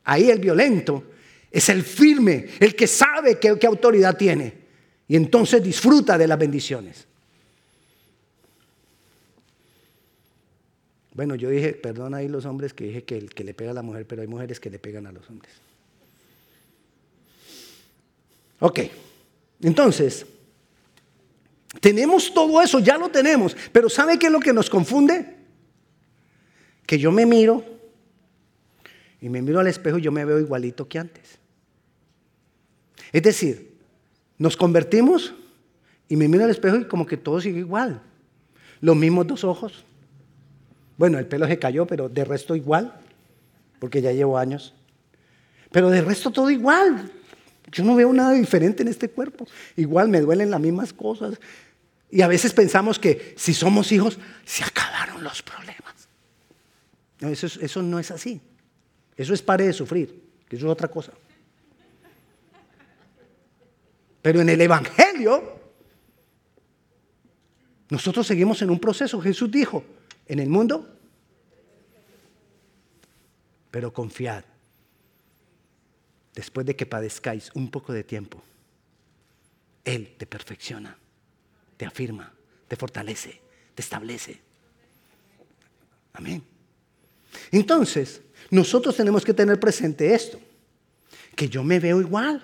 Ahí 0.04 0.30
el 0.30 0.38
violento 0.38 1.04
es 1.50 1.68
el 1.68 1.82
firme, 1.82 2.48
el 2.60 2.76
que 2.76 2.86
sabe 2.86 3.38
qué 3.38 3.66
autoridad 3.66 4.16
tiene 4.16 4.64
y 5.06 5.16
entonces 5.16 5.62
disfruta 5.62 6.16
de 6.16 6.26
las 6.26 6.38
bendiciones. 6.38 7.06
Bueno, 11.12 11.36
yo 11.36 11.48
dije, 11.48 11.72
perdón 11.74 12.14
ahí 12.14 12.26
los 12.26 12.44
hombres 12.44 12.74
que 12.74 12.84
dije 12.84 13.04
que 13.04 13.16
el 13.16 13.30
que 13.30 13.44
le 13.44 13.54
pega 13.54 13.70
a 13.70 13.74
la 13.74 13.82
mujer, 13.82 14.04
pero 14.06 14.22
hay 14.22 14.28
mujeres 14.28 14.58
que 14.58 14.70
le 14.70 14.80
pegan 14.80 15.06
a 15.06 15.12
los 15.12 15.28
hombres. 15.30 15.52
Ok, 18.60 18.80
entonces, 19.64 20.26
tenemos 21.80 22.32
todo 22.32 22.60
eso, 22.60 22.80
ya 22.80 22.98
lo 22.98 23.08
tenemos, 23.08 23.56
pero 23.72 23.88
¿sabe 23.88 24.18
qué 24.18 24.26
es 24.26 24.32
lo 24.32 24.40
que 24.40 24.52
nos 24.52 24.68
confunde? 24.68 25.36
Que 26.86 26.98
yo 26.98 27.10
me 27.10 27.24
miro 27.24 27.64
y 29.22 29.30
me 29.30 29.40
miro 29.40 29.60
al 29.60 29.66
espejo 29.66 29.96
y 29.96 30.02
yo 30.02 30.12
me 30.12 30.24
veo 30.26 30.38
igualito 30.38 30.86
que 30.86 30.98
antes. 30.98 31.38
Es 33.10 33.22
decir, 33.22 33.78
nos 34.36 34.54
convertimos 34.54 35.32
y 36.10 36.16
me 36.16 36.28
miro 36.28 36.44
al 36.44 36.50
espejo 36.50 36.76
y 36.76 36.84
como 36.84 37.06
que 37.06 37.16
todo 37.16 37.40
sigue 37.40 37.60
igual. 37.60 38.02
Los 38.82 38.96
mismos 38.96 39.26
dos 39.26 39.44
ojos, 39.44 39.86
bueno, 40.98 41.18
el 41.18 41.26
pelo 41.26 41.46
se 41.46 41.58
cayó, 41.58 41.86
pero 41.86 42.10
de 42.10 42.24
resto 42.26 42.54
igual, 42.54 43.00
porque 43.78 44.02
ya 44.02 44.12
llevo 44.12 44.36
años. 44.36 44.74
Pero 45.70 45.88
de 45.88 46.02
resto 46.02 46.30
todo 46.30 46.50
igual. 46.50 47.10
Yo 47.70 47.84
no 47.84 47.94
veo 47.96 48.12
nada 48.12 48.32
diferente 48.32 48.82
en 48.82 48.88
este 48.88 49.08
cuerpo. 49.08 49.46
Igual 49.76 50.08
me 50.08 50.20
duelen 50.20 50.50
las 50.50 50.60
mismas 50.60 50.92
cosas. 50.92 51.38
Y 52.10 52.22
a 52.22 52.28
veces 52.28 52.52
pensamos 52.52 52.98
que 52.98 53.34
si 53.36 53.54
somos 53.54 53.90
hijos, 53.90 54.18
se 54.44 54.62
acabaron 54.64 55.24
los 55.24 55.42
problemas. 55.42 56.08
No, 57.20 57.28
eso, 57.28 57.82
no 57.82 57.98
es 57.98 58.10
así. 58.10 58.40
Eso 59.16 59.34
es 59.34 59.42
pare 59.42 59.66
de 59.66 59.72
sufrir, 59.72 60.22
que 60.48 60.56
eso 60.56 60.66
es 60.66 60.72
otra 60.72 60.88
cosa. 60.88 61.12
Pero 64.22 64.40
en 64.40 64.48
el 64.48 64.60
Evangelio, 64.60 65.60
nosotros 67.90 68.26
seguimos 68.26 68.62
en 68.62 68.70
un 68.70 68.78
proceso. 68.78 69.20
Jesús 69.20 69.50
dijo, 69.50 69.84
en 70.26 70.38
el 70.38 70.48
mundo, 70.48 70.88
pero 73.70 73.92
confiad. 73.92 74.44
Después 76.34 76.66
de 76.66 76.74
que 76.74 76.86
padezcáis 76.86 77.50
un 77.54 77.70
poco 77.70 77.92
de 77.92 78.04
tiempo, 78.04 78.42
Él 79.84 80.14
te 80.16 80.26
perfecciona, 80.26 80.96
te 81.76 81.86
afirma, 81.86 82.32
te 82.66 82.76
fortalece, 82.76 83.40
te 83.74 83.82
establece. 83.82 84.40
Amén. 86.12 86.42
Entonces, 87.50 88.20
nosotros 88.50 88.96
tenemos 88.96 89.24
que 89.24 89.34
tener 89.34 89.58
presente 89.60 90.14
esto, 90.14 90.40
que 91.36 91.48
yo 91.48 91.62
me 91.62 91.80
veo 91.80 92.00
igual, 92.00 92.42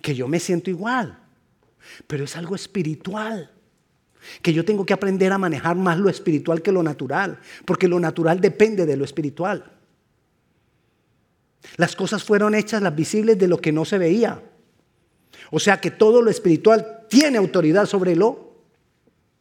que 0.00 0.14
yo 0.14 0.28
me 0.28 0.40
siento 0.40 0.70
igual, 0.70 1.18
pero 2.06 2.24
es 2.24 2.36
algo 2.36 2.54
espiritual 2.54 3.50
que 4.40 4.52
yo 4.52 4.64
tengo 4.64 4.86
que 4.86 4.92
aprender 4.92 5.32
a 5.32 5.38
manejar 5.38 5.76
más 5.76 5.98
lo 5.98 6.08
espiritual 6.08 6.62
que 6.62 6.72
lo 6.72 6.82
natural, 6.82 7.38
porque 7.64 7.88
lo 7.88 7.98
natural 7.98 8.40
depende 8.40 8.86
de 8.86 8.96
lo 8.96 9.04
espiritual. 9.04 9.70
Las 11.76 11.96
cosas 11.96 12.24
fueron 12.24 12.54
hechas 12.54 12.82
las 12.82 12.94
visibles 12.94 13.38
de 13.38 13.48
lo 13.48 13.58
que 13.58 13.72
no 13.72 13.84
se 13.84 13.98
veía. 13.98 14.42
O 15.50 15.60
sea 15.60 15.80
que 15.80 15.90
todo 15.90 16.22
lo 16.22 16.30
espiritual 16.30 17.06
tiene 17.08 17.38
autoridad 17.38 17.86
sobre 17.86 18.16
lo 18.16 18.56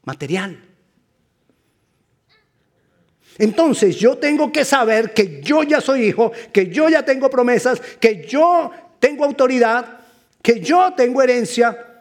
material. 0.04 0.60
Entonces 3.38 3.96
yo 3.96 4.18
tengo 4.18 4.52
que 4.52 4.66
saber 4.66 5.14
que 5.14 5.42
yo 5.42 5.64
ya 5.64 5.82
soy 5.82 6.04
hijo, 6.04 6.32
que 6.52 6.68
yo 6.68 6.90
ya 6.90 7.04
tengo 7.04 7.30
promesas, 7.30 7.82
que 8.00 8.26
yo 8.28 8.72
tengo 9.00 9.26
autoridad, 9.26 10.00
que 10.42 10.60
yo 10.60 10.94
tengo 10.96 11.22
herencia, 11.22 11.92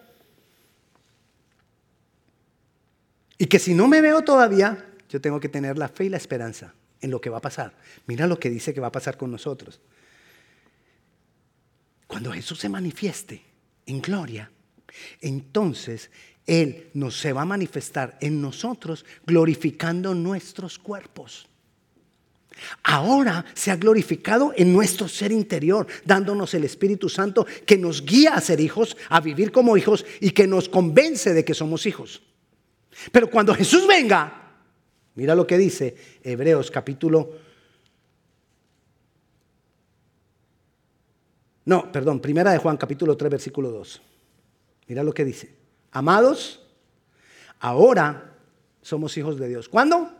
Y 3.40 3.46
que 3.46 3.58
si 3.58 3.72
no 3.72 3.88
me 3.88 4.02
veo 4.02 4.20
todavía, 4.20 4.84
yo 5.08 5.18
tengo 5.18 5.40
que 5.40 5.48
tener 5.48 5.78
la 5.78 5.88
fe 5.88 6.04
y 6.04 6.08
la 6.10 6.18
esperanza 6.18 6.74
en 7.00 7.10
lo 7.10 7.22
que 7.22 7.30
va 7.30 7.38
a 7.38 7.40
pasar. 7.40 7.72
Mira 8.06 8.26
lo 8.26 8.38
que 8.38 8.50
dice 8.50 8.74
que 8.74 8.82
va 8.82 8.88
a 8.88 8.92
pasar 8.92 9.16
con 9.16 9.30
nosotros. 9.30 9.80
Cuando 12.10 12.32
Jesús 12.32 12.58
se 12.58 12.68
manifieste 12.68 13.40
en 13.86 14.02
gloria, 14.02 14.50
entonces 15.20 16.10
Él 16.44 16.90
nos 16.94 17.16
se 17.16 17.32
va 17.32 17.42
a 17.42 17.44
manifestar 17.44 18.18
en 18.20 18.42
nosotros 18.42 19.04
glorificando 19.24 20.12
nuestros 20.12 20.76
cuerpos. 20.76 21.46
Ahora 22.82 23.44
se 23.54 23.70
ha 23.70 23.76
glorificado 23.76 24.52
en 24.56 24.72
nuestro 24.72 25.06
ser 25.06 25.30
interior, 25.30 25.86
dándonos 26.04 26.52
el 26.54 26.64
Espíritu 26.64 27.08
Santo 27.08 27.46
que 27.64 27.78
nos 27.78 28.04
guía 28.04 28.34
a 28.34 28.40
ser 28.40 28.58
hijos, 28.58 28.96
a 29.08 29.20
vivir 29.20 29.52
como 29.52 29.76
hijos 29.76 30.04
y 30.18 30.32
que 30.32 30.48
nos 30.48 30.68
convence 30.68 31.32
de 31.32 31.44
que 31.44 31.54
somos 31.54 31.86
hijos. 31.86 32.22
Pero 33.12 33.30
cuando 33.30 33.54
Jesús 33.54 33.86
venga, 33.86 34.56
mira 35.14 35.36
lo 35.36 35.46
que 35.46 35.58
dice 35.58 35.94
Hebreos 36.24 36.72
capítulo... 36.72 37.49
No, 41.70 41.92
perdón, 41.92 42.18
primera 42.18 42.50
de 42.50 42.58
Juan 42.58 42.76
capítulo 42.76 43.16
3 43.16 43.30
versículo 43.30 43.70
2. 43.70 44.02
Mira 44.88 45.04
lo 45.04 45.14
que 45.14 45.24
dice. 45.24 45.54
Amados, 45.92 46.66
ahora 47.60 48.34
somos 48.82 49.16
hijos 49.16 49.38
de 49.38 49.46
Dios. 49.46 49.68
¿Cuándo? 49.68 50.10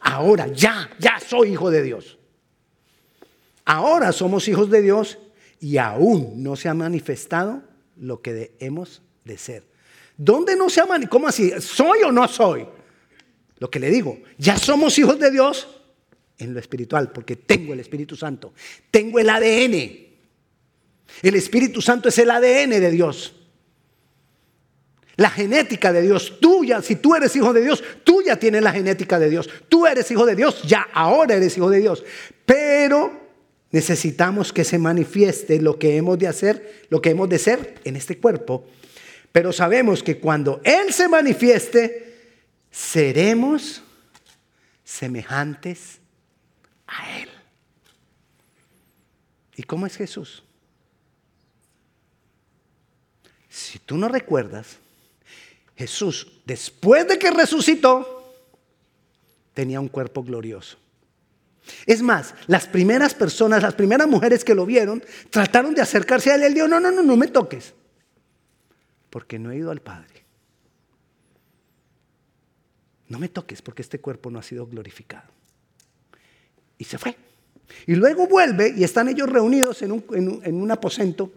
Ahora, 0.00 0.46
ya, 0.46 0.88
ya 0.98 1.20
soy 1.20 1.50
hijo 1.50 1.70
de 1.70 1.82
Dios. 1.82 2.16
Ahora 3.66 4.12
somos 4.12 4.48
hijos 4.48 4.70
de 4.70 4.80
Dios 4.80 5.18
y 5.60 5.76
aún 5.76 6.42
no 6.42 6.56
se 6.56 6.70
ha 6.70 6.74
manifestado 6.74 7.62
lo 7.98 8.22
que 8.22 8.56
hemos 8.60 9.02
de 9.26 9.36
ser. 9.36 9.64
¿Dónde 10.16 10.56
no 10.56 10.70
se 10.70 10.80
ha 10.80 10.86
manifestado? 10.86 11.18
¿Cómo 11.18 11.28
así? 11.28 11.52
¿Soy 11.60 11.98
o 12.02 12.10
no 12.10 12.26
soy? 12.26 12.66
Lo 13.58 13.70
que 13.70 13.78
le 13.78 13.90
digo, 13.90 14.18
ya 14.38 14.56
somos 14.56 14.98
hijos 14.98 15.18
de 15.18 15.32
Dios 15.32 15.68
en 16.38 16.54
lo 16.54 16.60
espiritual, 16.60 17.12
porque 17.12 17.36
tengo 17.36 17.74
el 17.74 17.80
Espíritu 17.80 18.16
Santo, 18.16 18.54
tengo 18.90 19.18
el 19.18 19.28
ADN. 19.28 20.09
El 21.22 21.34
Espíritu 21.34 21.82
Santo 21.82 22.08
es 22.08 22.18
el 22.18 22.30
ADN 22.30 22.70
de 22.70 22.90
Dios. 22.90 23.34
La 25.16 25.28
genética 25.28 25.92
de 25.92 26.00
Dios, 26.00 26.40
tuya, 26.40 26.80
si 26.80 26.96
tú 26.96 27.14
eres 27.14 27.36
hijo 27.36 27.52
de 27.52 27.60
Dios, 27.60 27.84
tú 28.04 28.22
ya 28.22 28.36
tienes 28.36 28.62
la 28.62 28.72
genética 28.72 29.18
de 29.18 29.28
Dios. 29.28 29.50
Tú 29.68 29.86
eres 29.86 30.10
hijo 30.10 30.24
de 30.24 30.34
Dios, 30.34 30.62
ya 30.62 30.86
ahora 30.94 31.34
eres 31.34 31.56
hijo 31.56 31.68
de 31.68 31.80
Dios. 31.80 32.02
Pero 32.46 33.20
necesitamos 33.70 34.52
que 34.52 34.64
se 34.64 34.78
manifieste 34.78 35.60
lo 35.60 35.78
que 35.78 35.96
hemos 35.96 36.18
de 36.18 36.28
hacer, 36.28 36.86
lo 36.88 37.02
que 37.02 37.10
hemos 37.10 37.28
de 37.28 37.38
ser 37.38 37.74
en 37.84 37.96
este 37.96 38.18
cuerpo. 38.18 38.64
Pero 39.32 39.52
sabemos 39.52 40.02
que 40.02 40.18
cuando 40.18 40.60
Él 40.64 40.92
se 40.92 41.06
manifieste, 41.06 42.14
seremos 42.70 43.82
semejantes 44.84 45.98
a 46.86 47.20
Él. 47.20 47.28
¿Y 49.56 49.62
cómo 49.64 49.86
es 49.86 49.96
Jesús? 49.96 50.42
Si 53.50 53.80
tú 53.80 53.98
no 53.98 54.08
recuerdas, 54.08 54.78
Jesús, 55.76 56.40
después 56.46 57.06
de 57.08 57.18
que 57.18 57.32
resucitó, 57.32 58.32
tenía 59.52 59.80
un 59.80 59.88
cuerpo 59.88 60.22
glorioso. 60.22 60.78
Es 61.84 62.00
más, 62.00 62.34
las 62.46 62.66
primeras 62.68 63.12
personas, 63.12 63.62
las 63.62 63.74
primeras 63.74 64.06
mujeres 64.06 64.44
que 64.44 64.54
lo 64.54 64.64
vieron, 64.64 65.02
trataron 65.30 65.74
de 65.74 65.82
acercarse 65.82 66.30
a 66.30 66.36
él. 66.36 66.44
Él 66.44 66.54
dijo, 66.54 66.68
no, 66.68 66.78
no, 66.78 66.92
no, 66.92 67.02
no 67.02 67.16
me 67.16 67.26
toques, 67.26 67.74
porque 69.10 69.38
no 69.38 69.50
he 69.50 69.56
ido 69.56 69.72
al 69.72 69.80
Padre. 69.80 70.24
No 73.08 73.18
me 73.18 73.28
toques 73.28 73.60
porque 73.60 73.82
este 73.82 73.98
cuerpo 73.98 74.30
no 74.30 74.38
ha 74.38 74.44
sido 74.44 74.66
glorificado. 74.66 75.28
Y 76.78 76.84
se 76.84 76.98
fue. 76.98 77.16
Y 77.86 77.96
luego 77.96 78.28
vuelve 78.28 78.72
y 78.76 78.84
están 78.84 79.08
ellos 79.08 79.28
reunidos 79.28 79.82
en 79.82 79.90
un, 79.90 80.04
en 80.44 80.54
un 80.54 80.70
aposento, 80.70 81.32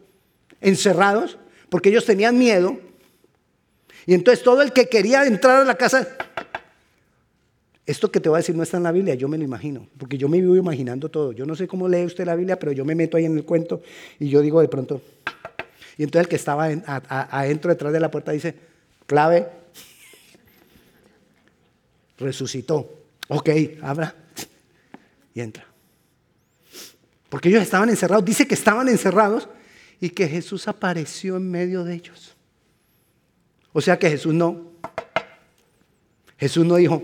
encerrados, 0.62 1.40
porque 1.74 1.90
ellos 1.90 2.06
tenían 2.06 2.38
miedo. 2.38 2.78
Y 4.06 4.14
entonces 4.14 4.44
todo 4.44 4.62
el 4.62 4.74
que 4.74 4.90
quería 4.90 5.26
entrar 5.26 5.62
a 5.62 5.66
la 5.66 5.74
casa, 5.74 6.08
esto 7.84 8.12
que 8.12 8.20
te 8.20 8.30
voy 8.30 8.36
a 8.36 8.42
decir 8.42 8.56
no 8.56 8.62
está 8.62 8.78
en 8.78 8.84
la 8.84 8.92
Biblia, 8.92 9.16
yo 9.16 9.28
me 9.28 9.40
lo 9.40 9.44
imagino, 9.44 9.88
porque 9.98 10.16
yo 10.16 10.30
me 10.30 10.40
vivo 10.40 10.56
imaginando 10.56 11.10
todo. 11.10 11.32
Yo 11.32 11.48
no 11.48 11.56
sé 11.56 11.68
cómo 11.68 11.90
lee 11.90 12.06
usted 12.06 12.28
la 12.28 12.36
Biblia, 12.36 12.60
pero 12.60 12.74
yo 12.74 12.86
me 12.86 12.94
meto 12.94 13.18
ahí 13.18 13.26
en 13.26 13.36
el 13.36 13.44
cuento 13.44 13.82
y 14.20 14.30
yo 14.30 14.42
digo 14.42 14.62
de 14.62 14.68
pronto, 14.68 15.02
y 15.98 16.04
entonces 16.04 16.26
el 16.26 16.30
que 16.30 16.36
estaba 16.36 16.66
adentro 16.68 17.72
detrás 17.72 17.92
de 17.92 18.00
la 18.00 18.12
puerta 18.12 18.32
dice, 18.32 18.54
clave, 19.08 19.48
resucitó. 22.20 22.88
Ok, 23.30 23.50
abra 23.82 24.14
y 25.34 25.42
entra. 25.42 25.66
Porque 27.30 27.50
ellos 27.50 27.64
estaban 27.64 27.90
encerrados, 27.90 28.24
dice 28.24 28.48
que 28.48 28.54
estaban 28.54 28.90
encerrados 28.90 29.50
y 30.00 30.10
que 30.10 30.28
Jesús 30.28 30.68
apareció 30.68 31.38
en 31.38 31.50
medio 31.50 31.84
de 31.84 31.96
ellos. 31.96 32.36
O 33.72 33.82
sea 33.82 33.98
que 33.98 34.10
Jesús 34.10 34.34
no, 34.34 34.72
Jesús 36.38 36.66
no 36.66 36.76
dijo, 36.76 37.04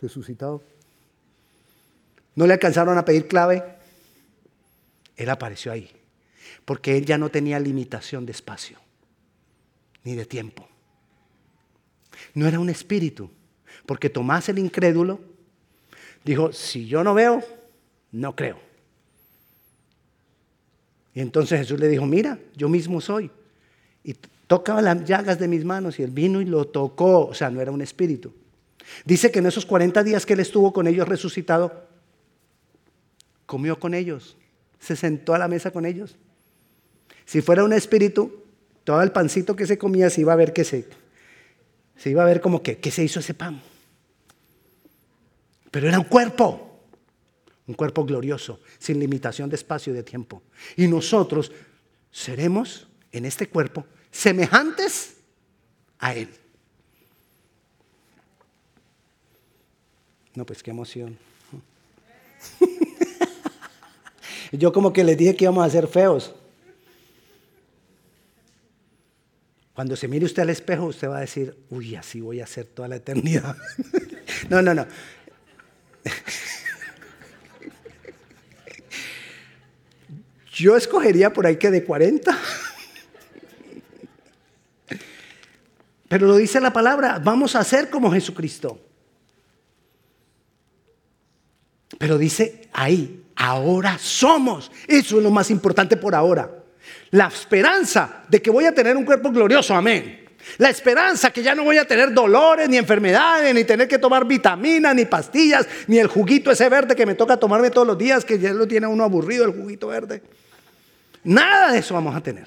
resucitado. 0.00 0.62
No 2.34 2.46
le 2.46 2.52
alcanzaron 2.52 2.96
a 2.98 3.04
pedir 3.04 3.28
clave. 3.28 3.62
Él 5.16 5.30
apareció 5.30 5.72
ahí. 5.72 5.90
Porque 6.64 6.96
él 6.96 7.04
ya 7.04 7.18
no 7.18 7.30
tenía 7.30 7.58
limitación 7.58 8.26
de 8.26 8.32
espacio 8.32 8.78
ni 10.02 10.14
de 10.14 10.26
tiempo. 10.26 10.68
No 12.34 12.46
era 12.46 12.58
un 12.58 12.70
espíritu. 12.70 13.30
Porque 13.86 14.10
Tomás 14.10 14.48
el 14.48 14.58
incrédulo 14.58 15.20
dijo, 16.24 16.52
si 16.52 16.86
yo 16.86 17.04
no 17.04 17.14
veo, 17.14 17.42
no 18.12 18.34
creo. 18.34 18.58
Y 21.14 21.20
entonces 21.20 21.60
Jesús 21.60 21.78
le 21.78 21.88
dijo, 21.88 22.06
mira, 22.06 22.38
yo 22.56 22.68
mismo 22.68 23.00
soy. 23.00 23.30
Y 24.02 24.16
tocaba 24.46 24.82
las 24.82 25.04
llagas 25.04 25.38
de 25.38 25.48
mis 25.48 25.64
manos 25.64 25.98
y 25.98 26.02
él 26.02 26.10
vino 26.10 26.40
y 26.40 26.44
lo 26.44 26.66
tocó. 26.66 27.26
O 27.26 27.34
sea, 27.34 27.50
no 27.50 27.60
era 27.60 27.70
un 27.70 27.80
espíritu. 27.80 28.32
Dice 29.04 29.30
que 29.30 29.38
en 29.38 29.46
esos 29.46 29.64
40 29.64 30.02
días 30.02 30.26
que 30.26 30.34
él 30.34 30.40
estuvo 30.40 30.72
con 30.72 30.86
ellos 30.86 31.08
resucitado, 31.08 31.86
comió 33.46 33.78
con 33.78 33.94
ellos, 33.94 34.36
se 34.80 34.96
sentó 34.96 35.34
a 35.34 35.38
la 35.38 35.48
mesa 35.48 35.70
con 35.70 35.86
ellos. 35.86 36.16
Si 37.24 37.40
fuera 37.40 37.64
un 37.64 37.72
espíritu, 37.72 38.42
todo 38.82 39.00
el 39.02 39.12
pancito 39.12 39.56
que 39.56 39.66
se 39.66 39.78
comía 39.78 40.10
se 40.10 40.20
iba 40.20 40.32
a 40.32 40.36
ver 40.36 40.52
que 40.52 40.64
se, 40.64 40.86
se 41.96 42.10
iba 42.10 42.22
a 42.22 42.26
ver 42.26 42.40
como 42.40 42.62
que, 42.62 42.78
¿qué 42.78 42.90
se 42.90 43.04
hizo 43.04 43.20
ese 43.20 43.34
pan? 43.34 43.62
Pero 45.70 45.88
era 45.88 45.98
un 45.98 46.04
cuerpo. 46.04 46.73
Un 47.66 47.74
cuerpo 47.74 48.04
glorioso, 48.04 48.60
sin 48.78 48.98
limitación 48.98 49.48
de 49.48 49.56
espacio 49.56 49.92
y 49.92 49.96
de 49.96 50.02
tiempo. 50.02 50.42
Y 50.76 50.86
nosotros 50.86 51.50
seremos 52.10 52.86
en 53.10 53.24
este 53.24 53.48
cuerpo 53.48 53.86
semejantes 54.10 55.16
a 55.98 56.14
Él. 56.14 56.28
No, 60.34 60.44
pues 60.44 60.62
qué 60.62 60.70
emoción. 60.70 61.16
Yo 64.52 64.72
como 64.72 64.92
que 64.92 65.04
les 65.04 65.16
dije 65.16 65.36
que 65.36 65.44
íbamos 65.44 65.66
a 65.66 65.70
ser 65.70 65.88
feos. 65.88 66.34
Cuando 69.74 69.96
se 69.96 70.06
mire 70.06 70.24
usted 70.24 70.42
al 70.42 70.50
espejo, 70.50 70.84
usted 70.86 71.08
va 71.08 71.18
a 71.18 71.22
decir, 71.22 71.56
uy, 71.70 71.96
así 71.96 72.20
voy 72.20 72.40
a 72.40 72.46
ser 72.46 72.66
toda 72.66 72.86
la 72.86 72.96
eternidad. 72.96 73.56
no, 74.48 74.62
no, 74.62 74.72
no. 74.74 74.86
Yo 80.54 80.76
escogería 80.76 81.32
por 81.32 81.46
ahí 81.46 81.56
que 81.56 81.70
de 81.70 81.84
40. 81.84 82.38
Pero 86.08 86.28
lo 86.28 86.36
dice 86.36 86.60
la 86.60 86.72
palabra, 86.72 87.20
vamos 87.22 87.56
a 87.56 87.64
ser 87.64 87.90
como 87.90 88.12
Jesucristo. 88.12 88.78
Pero 91.98 92.18
dice 92.18 92.68
ahí, 92.72 93.24
ahora 93.34 93.98
somos. 93.98 94.70
Eso 94.86 95.18
es 95.18 95.24
lo 95.24 95.30
más 95.32 95.50
importante 95.50 95.96
por 95.96 96.14
ahora. 96.14 96.48
La 97.10 97.26
esperanza 97.26 98.22
de 98.28 98.40
que 98.40 98.50
voy 98.50 98.66
a 98.66 98.74
tener 98.74 98.96
un 98.96 99.04
cuerpo 99.04 99.32
glorioso, 99.32 99.74
amén. 99.74 100.24
La 100.58 100.70
esperanza 100.70 101.32
que 101.32 101.42
ya 101.42 101.54
no 101.56 101.64
voy 101.64 101.78
a 101.78 101.86
tener 101.86 102.12
dolores, 102.12 102.68
ni 102.68 102.76
enfermedades, 102.76 103.52
ni 103.52 103.64
tener 103.64 103.88
que 103.88 103.98
tomar 103.98 104.24
vitaminas, 104.24 104.94
ni 104.94 105.04
pastillas, 105.04 105.66
ni 105.88 105.98
el 105.98 106.06
juguito 106.06 106.52
ese 106.52 106.68
verde 106.68 106.94
que 106.94 107.06
me 107.06 107.14
toca 107.14 107.38
tomarme 107.38 107.70
todos 107.70 107.86
los 107.86 107.98
días, 107.98 108.24
que 108.24 108.38
ya 108.38 108.52
lo 108.52 108.68
tiene 108.68 108.86
uno 108.86 109.02
aburrido 109.02 109.44
el 109.44 109.52
juguito 109.52 109.88
verde. 109.88 110.22
Nada 111.24 111.72
de 111.72 111.78
eso 111.78 111.94
vamos 111.94 112.14
a 112.14 112.22
tener. 112.22 112.46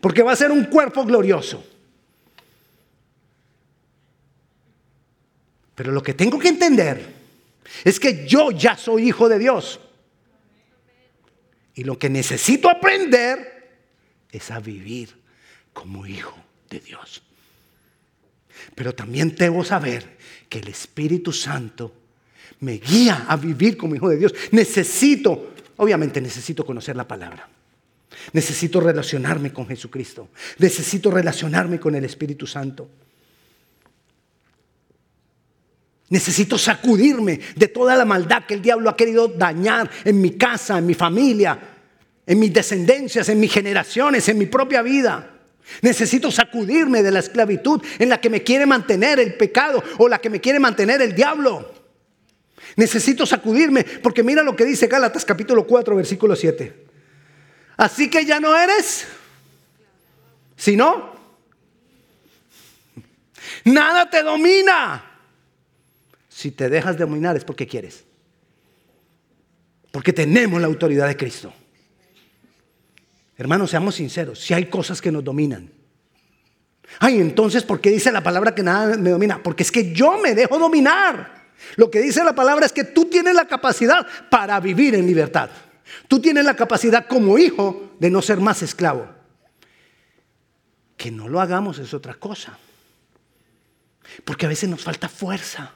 Porque 0.00 0.22
va 0.22 0.32
a 0.32 0.36
ser 0.36 0.50
un 0.50 0.64
cuerpo 0.64 1.04
glorioso. 1.04 1.64
Pero 5.74 5.92
lo 5.92 6.02
que 6.02 6.14
tengo 6.14 6.38
que 6.38 6.48
entender 6.48 7.14
es 7.84 7.98
que 7.98 8.26
yo 8.26 8.50
ya 8.50 8.76
soy 8.76 9.08
hijo 9.08 9.28
de 9.28 9.38
Dios. 9.38 9.80
Y 11.74 11.84
lo 11.84 11.98
que 11.98 12.10
necesito 12.10 12.68
aprender 12.68 13.70
es 14.30 14.50
a 14.50 14.60
vivir 14.60 15.16
como 15.72 16.06
hijo 16.06 16.36
de 16.68 16.80
Dios. 16.80 17.22
Pero 18.74 18.94
también 18.94 19.34
debo 19.34 19.64
saber 19.64 20.18
que 20.48 20.58
el 20.58 20.68
Espíritu 20.68 21.32
Santo 21.32 21.94
me 22.60 22.74
guía 22.74 23.24
a 23.28 23.36
vivir 23.36 23.76
como 23.76 23.94
hijo 23.94 24.08
de 24.08 24.18
Dios. 24.18 24.34
Necesito, 24.50 25.54
obviamente 25.76 26.20
necesito 26.20 26.64
conocer 26.64 26.96
la 26.96 27.08
palabra. 27.08 27.48
Necesito 28.32 28.80
relacionarme 28.80 29.52
con 29.52 29.66
Jesucristo. 29.66 30.28
Necesito 30.58 31.10
relacionarme 31.10 31.80
con 31.80 31.94
el 31.94 32.04
Espíritu 32.04 32.46
Santo. 32.46 32.88
Necesito 36.08 36.58
sacudirme 36.58 37.40
de 37.56 37.68
toda 37.68 37.96
la 37.96 38.04
maldad 38.04 38.44
que 38.44 38.54
el 38.54 38.60
diablo 38.60 38.90
ha 38.90 38.96
querido 38.96 39.28
dañar 39.28 39.90
en 40.04 40.20
mi 40.20 40.32
casa, 40.32 40.76
en 40.76 40.84
mi 40.84 40.92
familia, 40.92 41.58
en 42.26 42.38
mis 42.38 42.52
descendencias, 42.52 43.28
en 43.30 43.40
mis 43.40 43.50
generaciones, 43.50 44.28
en 44.28 44.36
mi 44.36 44.44
propia 44.44 44.82
vida. 44.82 45.30
Necesito 45.80 46.30
sacudirme 46.30 47.02
de 47.02 47.10
la 47.10 47.20
esclavitud 47.20 47.82
en 47.98 48.10
la 48.10 48.20
que 48.20 48.28
me 48.28 48.42
quiere 48.42 48.66
mantener 48.66 49.20
el 49.20 49.34
pecado 49.34 49.82
o 49.96 50.06
la 50.06 50.18
que 50.18 50.28
me 50.28 50.40
quiere 50.40 50.60
mantener 50.60 51.00
el 51.00 51.14
diablo. 51.14 51.72
Necesito 52.76 53.24
sacudirme 53.24 53.84
porque 54.02 54.22
mira 54.22 54.42
lo 54.42 54.54
que 54.54 54.66
dice 54.66 54.88
Gálatas 54.88 55.24
capítulo 55.24 55.66
4 55.66 55.96
versículo 55.96 56.36
7. 56.36 56.91
Así 57.82 58.08
que 58.08 58.24
ya 58.24 58.38
no 58.38 58.56
eres, 58.56 59.08
sino 60.54 61.16
nada 63.64 64.08
te 64.08 64.22
domina. 64.22 65.04
Si 66.28 66.52
te 66.52 66.68
dejas 66.68 66.96
dominar 66.96 67.36
es 67.36 67.42
porque 67.42 67.66
quieres. 67.66 68.04
Porque 69.90 70.12
tenemos 70.12 70.60
la 70.60 70.68
autoridad 70.68 71.08
de 71.08 71.16
Cristo. 71.16 71.52
Hermanos, 73.36 73.70
seamos 73.70 73.96
sinceros, 73.96 74.38
si 74.38 74.54
hay 74.54 74.66
cosas 74.66 75.02
que 75.02 75.10
nos 75.10 75.24
dominan. 75.24 75.68
Ay, 77.00 77.18
entonces, 77.18 77.64
¿por 77.64 77.80
qué 77.80 77.90
dice 77.90 78.12
la 78.12 78.22
palabra 78.22 78.54
que 78.54 78.62
nada 78.62 78.96
me 78.96 79.10
domina? 79.10 79.42
Porque 79.42 79.64
es 79.64 79.72
que 79.72 79.92
yo 79.92 80.18
me 80.18 80.36
dejo 80.36 80.56
dominar. 80.56 81.48
Lo 81.74 81.90
que 81.90 82.00
dice 82.00 82.22
la 82.22 82.32
palabra 82.32 82.64
es 82.64 82.72
que 82.72 82.84
tú 82.84 83.06
tienes 83.06 83.34
la 83.34 83.48
capacidad 83.48 84.06
para 84.30 84.60
vivir 84.60 84.94
en 84.94 85.04
libertad. 85.04 85.50
Tú 86.08 86.20
tienes 86.20 86.44
la 86.44 86.56
capacidad 86.56 87.06
como 87.06 87.38
hijo 87.38 87.92
de 87.98 88.10
no 88.10 88.22
ser 88.22 88.40
más 88.40 88.62
esclavo. 88.62 89.08
Que 90.96 91.10
no 91.10 91.28
lo 91.28 91.40
hagamos 91.40 91.78
es 91.78 91.94
otra 91.94 92.14
cosa. 92.14 92.58
Porque 94.24 94.46
a 94.46 94.48
veces 94.48 94.68
nos 94.68 94.82
falta 94.82 95.08
fuerza. 95.08 95.72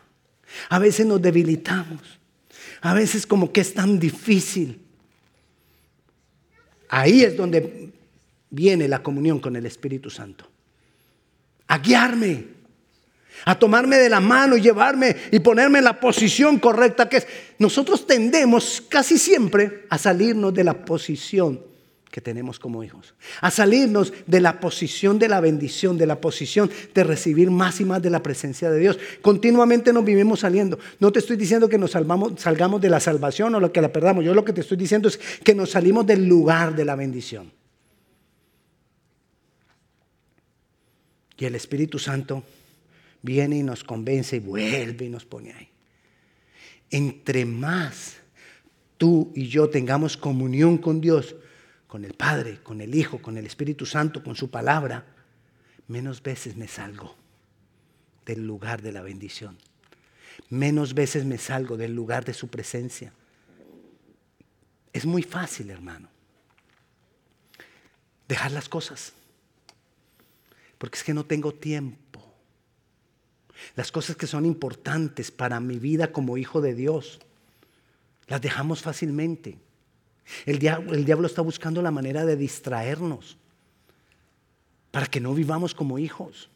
A 0.68 0.78
veces 0.78 1.06
nos 1.06 1.20
debilitamos. 1.20 2.00
A 2.82 2.94
veces 2.94 3.26
como 3.26 3.52
que 3.52 3.60
es 3.60 3.74
tan 3.74 3.98
difícil. 3.98 4.80
Ahí 6.88 7.22
es 7.22 7.36
donde 7.36 7.92
viene 8.50 8.88
la 8.88 9.02
comunión 9.02 9.40
con 9.40 9.56
el 9.56 9.66
Espíritu 9.66 10.10
Santo. 10.10 10.48
A 11.68 11.78
guiarme, 11.78 12.55
a 13.44 13.58
tomarme 13.58 13.96
de 13.98 14.08
la 14.08 14.20
mano 14.20 14.56
y 14.56 14.60
llevarme 14.60 15.16
y 15.30 15.40
ponerme 15.40 15.78
en 15.78 15.84
la 15.84 16.00
posición 16.00 16.58
correcta 16.58 17.08
que 17.08 17.18
es. 17.18 17.26
Nosotros 17.58 18.06
tendemos 18.06 18.82
casi 18.88 19.18
siempre 19.18 19.86
a 19.90 19.98
salirnos 19.98 20.54
de 20.54 20.64
la 20.64 20.84
posición 20.84 21.60
que 22.16 22.22
tenemos 22.22 22.58
como 22.58 22.82
hijos, 22.82 23.14
a 23.42 23.50
salirnos 23.50 24.10
de 24.26 24.40
la 24.40 24.58
posición 24.58 25.18
de 25.18 25.28
la 25.28 25.38
bendición, 25.40 25.98
de 25.98 26.06
la 26.06 26.18
posición 26.18 26.70
de 26.94 27.04
recibir 27.04 27.50
más 27.50 27.78
y 27.80 27.84
más 27.84 28.00
de 28.00 28.08
la 28.08 28.22
presencia 28.22 28.70
de 28.70 28.80
Dios. 28.80 28.98
Continuamente 29.20 29.92
nos 29.92 30.02
vivimos 30.02 30.40
saliendo. 30.40 30.78
No 30.98 31.12
te 31.12 31.18
estoy 31.18 31.36
diciendo 31.36 31.68
que 31.68 31.76
nos 31.76 31.90
salgamos 31.90 32.80
de 32.80 32.88
la 32.88 33.00
salvación 33.00 33.54
o 33.54 33.60
lo 33.60 33.70
que 33.70 33.82
la 33.82 33.92
perdamos. 33.92 34.24
Yo 34.24 34.32
lo 34.32 34.46
que 34.46 34.54
te 34.54 34.62
estoy 34.62 34.78
diciendo 34.78 35.08
es 35.08 35.18
que 35.18 35.54
nos 35.54 35.72
salimos 35.72 36.06
del 36.06 36.26
lugar 36.26 36.74
de 36.74 36.86
la 36.86 36.96
bendición. 36.96 37.52
Y 41.36 41.44
el 41.44 41.54
Espíritu 41.54 41.98
Santo 41.98 42.44
viene 43.22 43.58
y 43.58 43.62
nos 43.62 43.84
convence 43.84 44.36
y 44.36 44.40
vuelve 44.40 45.06
y 45.06 45.08
nos 45.08 45.24
pone 45.24 45.52
ahí. 45.52 45.68
Entre 46.90 47.44
más 47.44 48.16
tú 48.98 49.32
y 49.34 49.48
yo 49.48 49.68
tengamos 49.68 50.16
comunión 50.16 50.78
con 50.78 51.00
Dios, 51.00 51.34
con 51.86 52.04
el 52.04 52.14
Padre, 52.14 52.60
con 52.62 52.80
el 52.80 52.94
Hijo, 52.94 53.20
con 53.20 53.36
el 53.36 53.46
Espíritu 53.46 53.86
Santo, 53.86 54.22
con 54.22 54.36
su 54.36 54.50
palabra, 54.50 55.06
menos 55.88 56.22
veces 56.22 56.56
me 56.56 56.68
salgo 56.68 57.16
del 58.24 58.46
lugar 58.46 58.82
de 58.82 58.92
la 58.92 59.02
bendición. 59.02 59.56
Menos 60.50 60.94
veces 60.94 61.24
me 61.24 61.38
salgo 61.38 61.76
del 61.76 61.94
lugar 61.94 62.24
de 62.24 62.34
su 62.34 62.48
presencia. 62.48 63.12
Es 64.92 65.06
muy 65.06 65.22
fácil, 65.22 65.70
hermano, 65.70 66.08
dejar 68.28 68.52
las 68.52 68.68
cosas. 68.68 69.12
Porque 70.78 70.98
es 70.98 71.04
que 71.04 71.14
no 71.14 71.24
tengo 71.24 71.52
tiempo. 71.52 71.98
Las 73.74 73.90
cosas 73.90 74.16
que 74.16 74.26
son 74.26 74.44
importantes 74.44 75.30
para 75.30 75.60
mi 75.60 75.78
vida 75.78 76.12
como 76.12 76.36
hijo 76.36 76.60
de 76.60 76.74
Dios, 76.74 77.18
las 78.26 78.40
dejamos 78.40 78.82
fácilmente. 78.82 79.58
El 80.44 80.58
diablo, 80.58 81.26
está 81.26 81.42
buscando 81.42 81.82
la 81.82 81.90
manera 81.90 82.24
de 82.24 82.36
distraernos 82.36 83.36
para 84.90 85.06
que 85.06 85.20
no 85.20 85.34
vivamos 85.34 85.74
como 85.74 85.98
hijos. 85.98 86.50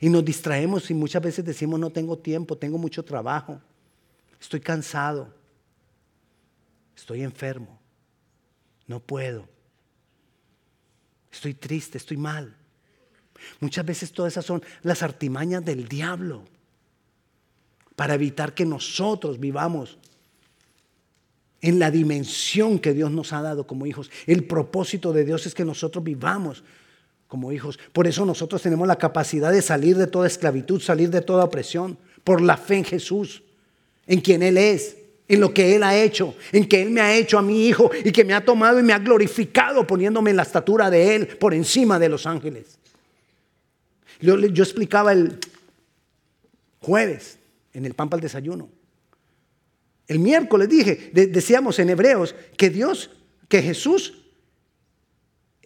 Y 0.00 0.10
nos 0.10 0.24
distraemos 0.24 0.90
y 0.90 0.94
muchas 0.94 1.22
veces 1.22 1.44
decimos, 1.44 1.80
no 1.80 1.90
tengo 1.90 2.18
tiempo, 2.18 2.56
tengo 2.56 2.78
mucho 2.78 3.04
trabajo, 3.04 3.60
estoy 4.40 4.60
cansado, 4.60 5.34
estoy 6.94 7.22
enfermo, 7.22 7.80
no 8.86 9.00
puedo, 9.00 9.48
estoy 11.32 11.54
triste, 11.54 11.98
estoy 11.98 12.16
mal. 12.16 12.56
Muchas 13.60 13.84
veces 13.84 14.12
todas 14.12 14.32
esas 14.32 14.44
son 14.44 14.62
las 14.82 15.02
artimañas 15.02 15.64
del 15.64 15.88
diablo 15.88 16.44
para 17.96 18.14
evitar 18.14 18.54
que 18.54 18.64
nosotros 18.64 19.38
vivamos 19.38 19.98
en 21.60 21.78
la 21.78 21.90
dimensión 21.90 22.78
que 22.78 22.92
Dios 22.92 23.10
nos 23.10 23.32
ha 23.32 23.40
dado 23.40 23.66
como 23.66 23.86
hijos. 23.86 24.10
El 24.26 24.44
propósito 24.44 25.12
de 25.12 25.24
Dios 25.24 25.46
es 25.46 25.54
que 25.54 25.64
nosotros 25.64 26.02
vivamos 26.02 26.64
como 27.28 27.52
hijos. 27.52 27.78
Por 27.92 28.06
eso 28.06 28.26
nosotros 28.26 28.60
tenemos 28.60 28.86
la 28.86 28.96
capacidad 28.96 29.50
de 29.52 29.62
salir 29.62 29.96
de 29.96 30.06
toda 30.06 30.26
esclavitud, 30.26 30.80
salir 30.80 31.08
de 31.08 31.22
toda 31.22 31.44
opresión, 31.44 31.96
por 32.24 32.40
la 32.40 32.56
fe 32.56 32.76
en 32.78 32.84
Jesús, 32.84 33.42
en 34.06 34.20
quien 34.20 34.42
Él 34.42 34.58
es, 34.58 34.96
en 35.28 35.40
lo 35.40 35.54
que 35.54 35.74
Él 35.74 35.82
ha 35.82 35.96
hecho, 35.96 36.34
en 36.52 36.68
que 36.68 36.82
Él 36.82 36.90
me 36.90 37.00
ha 37.00 37.14
hecho 37.14 37.38
a 37.38 37.42
mi 37.42 37.66
hijo 37.66 37.90
y 38.04 38.12
que 38.12 38.24
me 38.24 38.34
ha 38.34 38.44
tomado 38.44 38.78
y 38.78 38.82
me 38.82 38.92
ha 38.92 38.98
glorificado 38.98 39.86
poniéndome 39.86 40.30
en 40.30 40.36
la 40.36 40.42
estatura 40.42 40.90
de 40.90 41.14
Él 41.14 41.26
por 41.38 41.54
encima 41.54 41.98
de 41.98 42.08
los 42.08 42.26
ángeles. 42.26 42.78
Yo, 44.22 44.34
explicaba 44.36 45.12
el 45.12 45.38
jueves 46.80 47.38
en 47.74 47.84
el 47.84 47.94
pan 47.94 48.08
para 48.08 48.18
el 48.18 48.22
desayuno 48.22 48.70
el 50.12 50.18
miércoles 50.18 50.68
dije, 50.68 51.10
decíamos 51.12 51.78
en 51.78 51.90
Hebreos 51.90 52.34
que 52.56 52.70
Dios, 52.70 53.10
que 53.48 53.62
Jesús 53.62 54.14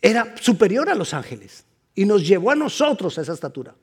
era 0.01 0.37
superior 0.41 0.89
a 0.89 0.95
los 0.95 1.15
ángeles 1.15 1.65
y 1.95 2.05
nos 2.05 2.27
llevó 2.27 2.53
a 2.53 2.55
nosotros 2.55 3.19
a 3.19 3.23
esa 3.23 3.33
estatura. 3.33 3.75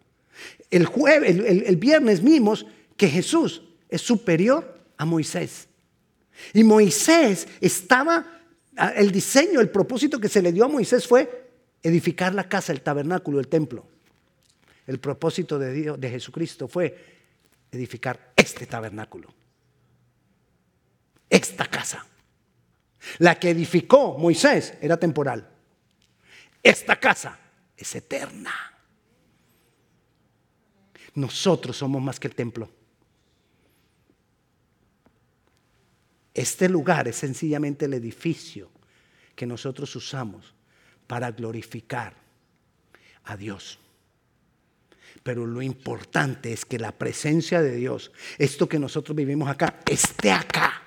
El, 0.69 0.86
jueves, 0.86 1.38
el, 1.38 1.75
viernes 1.75 2.23
vimos 2.23 2.65
que 2.95 3.09
Jesús 3.09 3.62
es 3.89 4.01
superior 4.01 4.79
a 4.97 5.05
Moisés. 5.05 5.67
Y 6.53 6.63
Moisés 6.63 7.47
estaba, 7.59 8.25
el 8.95 9.12
diseño, 9.12 9.59
el 9.59 9.69
propósito 9.69 10.19
que 10.19 10.29
se 10.29 10.41
le 10.41 10.53
dio 10.53 10.65
a 10.65 10.69
Moisés 10.69 11.05
fue 11.05 11.51
edificar 11.83 12.33
la 12.33 12.47
casa, 12.47 12.71
el 12.71 12.81
tabernáculo, 12.81 13.39
el 13.39 13.47
templo. 13.47 13.86
El 14.85 14.99
propósito 14.99 15.57
de, 15.57 15.73
Dios, 15.73 15.99
de 15.99 16.09
Jesucristo 16.09 16.67
fue 16.67 17.21
edificar 17.71 18.33
este 18.35 18.65
tabernáculo 18.65 19.33
esta 21.33 21.65
casa. 21.65 22.05
La 23.17 23.39
que 23.39 23.49
edificó 23.49 24.17
Moisés 24.19 24.75
era 24.79 24.97
temporal. 24.97 25.49
Esta 26.61 26.95
casa 26.95 27.39
es 27.75 27.95
eterna. 27.95 28.53
Nosotros 31.15 31.75
somos 31.75 32.01
más 32.01 32.19
que 32.19 32.27
el 32.27 32.35
templo. 32.35 32.69
Este 36.35 36.69
lugar 36.69 37.07
es 37.07 37.15
sencillamente 37.15 37.85
el 37.85 37.95
edificio 37.95 38.69
que 39.35 39.47
nosotros 39.47 39.95
usamos 39.95 40.53
para 41.07 41.31
glorificar 41.31 42.15
a 43.23 43.35
Dios. 43.35 43.79
Pero 45.23 45.45
lo 45.45 45.62
importante 45.62 46.51
es 46.51 46.65
que 46.65 46.77
la 46.77 46.91
presencia 46.91 47.62
de 47.62 47.75
Dios, 47.75 48.12
esto 48.38 48.67
que 48.67 48.77
nosotros 48.77 49.15
vivimos 49.15 49.49
acá, 49.49 49.79
esté 49.89 50.31
acá. 50.31 50.83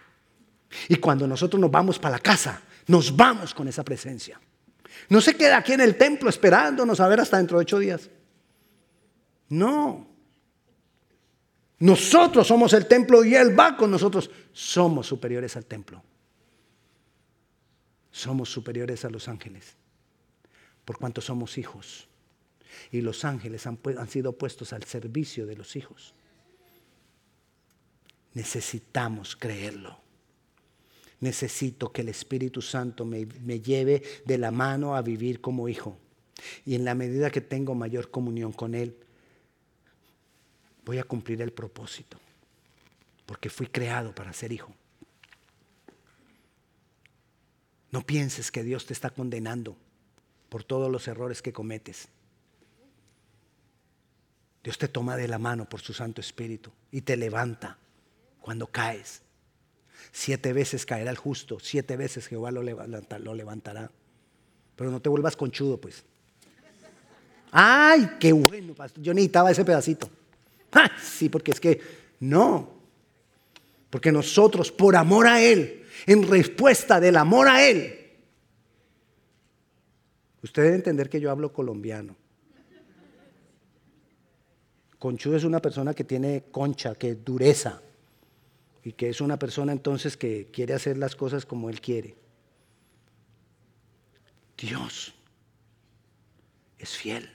Y 0.88 0.96
cuando 0.96 1.26
nosotros 1.26 1.58
nos 1.58 1.70
vamos 1.70 1.98
para 1.98 2.16
la 2.16 2.20
casa, 2.20 2.60
nos 2.86 3.16
vamos 3.16 3.54
con 3.54 3.66
esa 3.66 3.82
presencia. 3.82 4.38
No 5.08 5.20
se 5.20 5.34
queda 5.34 5.56
aquí 5.56 5.72
en 5.72 5.80
el 5.80 5.96
templo 5.96 6.28
esperándonos 6.28 7.00
a 7.00 7.08
ver 7.08 7.20
hasta 7.20 7.38
dentro 7.38 7.58
de 7.58 7.62
ocho 7.62 7.78
días. 7.78 8.10
No. 9.48 10.06
Nosotros 11.78 12.46
somos 12.46 12.72
el 12.72 12.86
templo 12.86 13.24
y 13.24 13.34
Él 13.34 13.58
va 13.58 13.76
con 13.76 13.90
nosotros. 13.90 14.30
Somos 14.52 15.06
superiores 15.06 15.56
al 15.56 15.64
templo. 15.66 16.02
Somos 18.10 18.50
superiores 18.50 19.04
a 19.04 19.10
los 19.10 19.28
ángeles. 19.28 19.76
Por 20.84 20.98
cuanto 20.98 21.20
somos 21.20 21.58
hijos. 21.58 22.08
Y 22.90 23.00
los 23.00 23.24
ángeles 23.24 23.66
han, 23.66 23.78
sido 24.08 24.32
puestos 24.32 24.72
al 24.72 24.84
servicio 24.84 25.46
de 25.46 25.56
los 25.56 25.76
hijos. 25.76 26.14
Necesitamos 28.34 29.36
creerlo 29.36 30.06
necesito 31.20 31.92
que 31.92 32.02
el 32.02 32.08
Espíritu 32.08 32.62
Santo 32.62 33.04
me, 33.04 33.26
lleve 33.60 34.02
de 34.24 34.38
la 34.38 34.50
mano 34.50 34.96
a 34.96 35.02
vivir 35.02 35.40
como 35.40 35.68
hijo. 35.68 35.98
Y 36.64 36.74
en 36.74 36.84
la 36.84 36.94
medida 36.94 37.30
que 37.30 37.40
tengo 37.40 37.74
mayor 37.74 38.10
comunión 38.10 38.52
con 38.52 38.74
Él, 38.74 38.96
voy 40.84 40.98
a 40.98 41.04
cumplir 41.04 41.40
el 41.42 41.52
propósito. 41.52 42.18
Porque 43.24 43.50
fui 43.50 43.66
creado 43.66 44.14
para 44.14 44.32
ser 44.32 44.52
hijo. 44.52 44.72
No 47.90 48.02
pienses 48.02 48.52
que 48.52 48.62
Dios 48.62 48.86
te 48.86 48.92
está 48.92 49.10
condenando. 49.10 49.76
por 50.48 50.62
todos 50.62 50.90
los 50.90 51.08
errores 51.08 51.42
que 51.42 51.52
cometes. 51.52 52.08
Dios 54.66 54.78
te 54.78 54.88
toma 54.88 55.16
de 55.16 55.28
la 55.28 55.38
mano 55.38 55.68
por 55.68 55.80
su 55.80 55.94
Santo 55.94 56.20
Espíritu 56.20 56.72
y 56.90 57.02
te 57.02 57.16
levanta 57.16 57.78
cuando 58.40 58.66
caes. 58.66 59.22
Siete 60.10 60.52
veces 60.52 60.84
caerá 60.84 61.12
el 61.12 61.16
justo, 61.16 61.58
siete 61.60 61.96
veces 61.96 62.26
Jehová 62.26 62.50
lo, 62.50 62.64
levantará. 62.64 63.92
Pero 64.74 64.90
no 64.90 65.00
te 65.00 65.08
vuelvas 65.08 65.36
conchudo, 65.36 65.80
pues. 65.80 66.02
Ay, 67.52 68.10
qué 68.18 68.32
bueno, 68.32 68.74
pastor. 68.74 69.04
Yo 69.04 69.14
necesitaba 69.14 69.52
ese 69.52 69.64
pedacito. 69.64 70.10
sí, 71.00 71.28
porque 71.28 71.52
es 71.52 71.60
que 71.60 71.80
no. 72.18 72.68
Porque 73.88 74.10
nosotros, 74.10 74.72
por 74.72 74.96
amor 74.96 75.28
a 75.28 75.40
Él, 75.40 75.84
en 76.06 76.28
respuesta 76.28 76.98
del 76.98 77.18
amor 77.18 77.46
a 77.46 77.64
Él, 77.64 78.10
usted 80.42 80.64
debe 80.64 80.74
entender 80.74 81.08
que 81.08 81.20
yo 81.20 81.30
hablo 81.30 81.52
colombiano. 81.52 82.16
Conchudo 84.98 85.36
es 85.36 85.44
una 85.44 85.60
persona 85.60 85.94
que 85.94 86.04
tiene 86.04 86.44
concha, 86.50 86.94
que 86.94 87.14
dureza 87.14 87.82
y 88.82 88.92
que 88.92 89.08
es 89.08 89.20
una 89.20 89.38
persona 89.38 89.72
entonces 89.72 90.16
que 90.16 90.48
quiere 90.52 90.74
hacer 90.74 90.96
las 90.96 91.16
cosas 91.16 91.44
como 91.44 91.68
Él 91.68 91.80
quiere. 91.80 92.16
Dios 94.56 95.14
es 96.78 96.96
fiel 96.96 97.30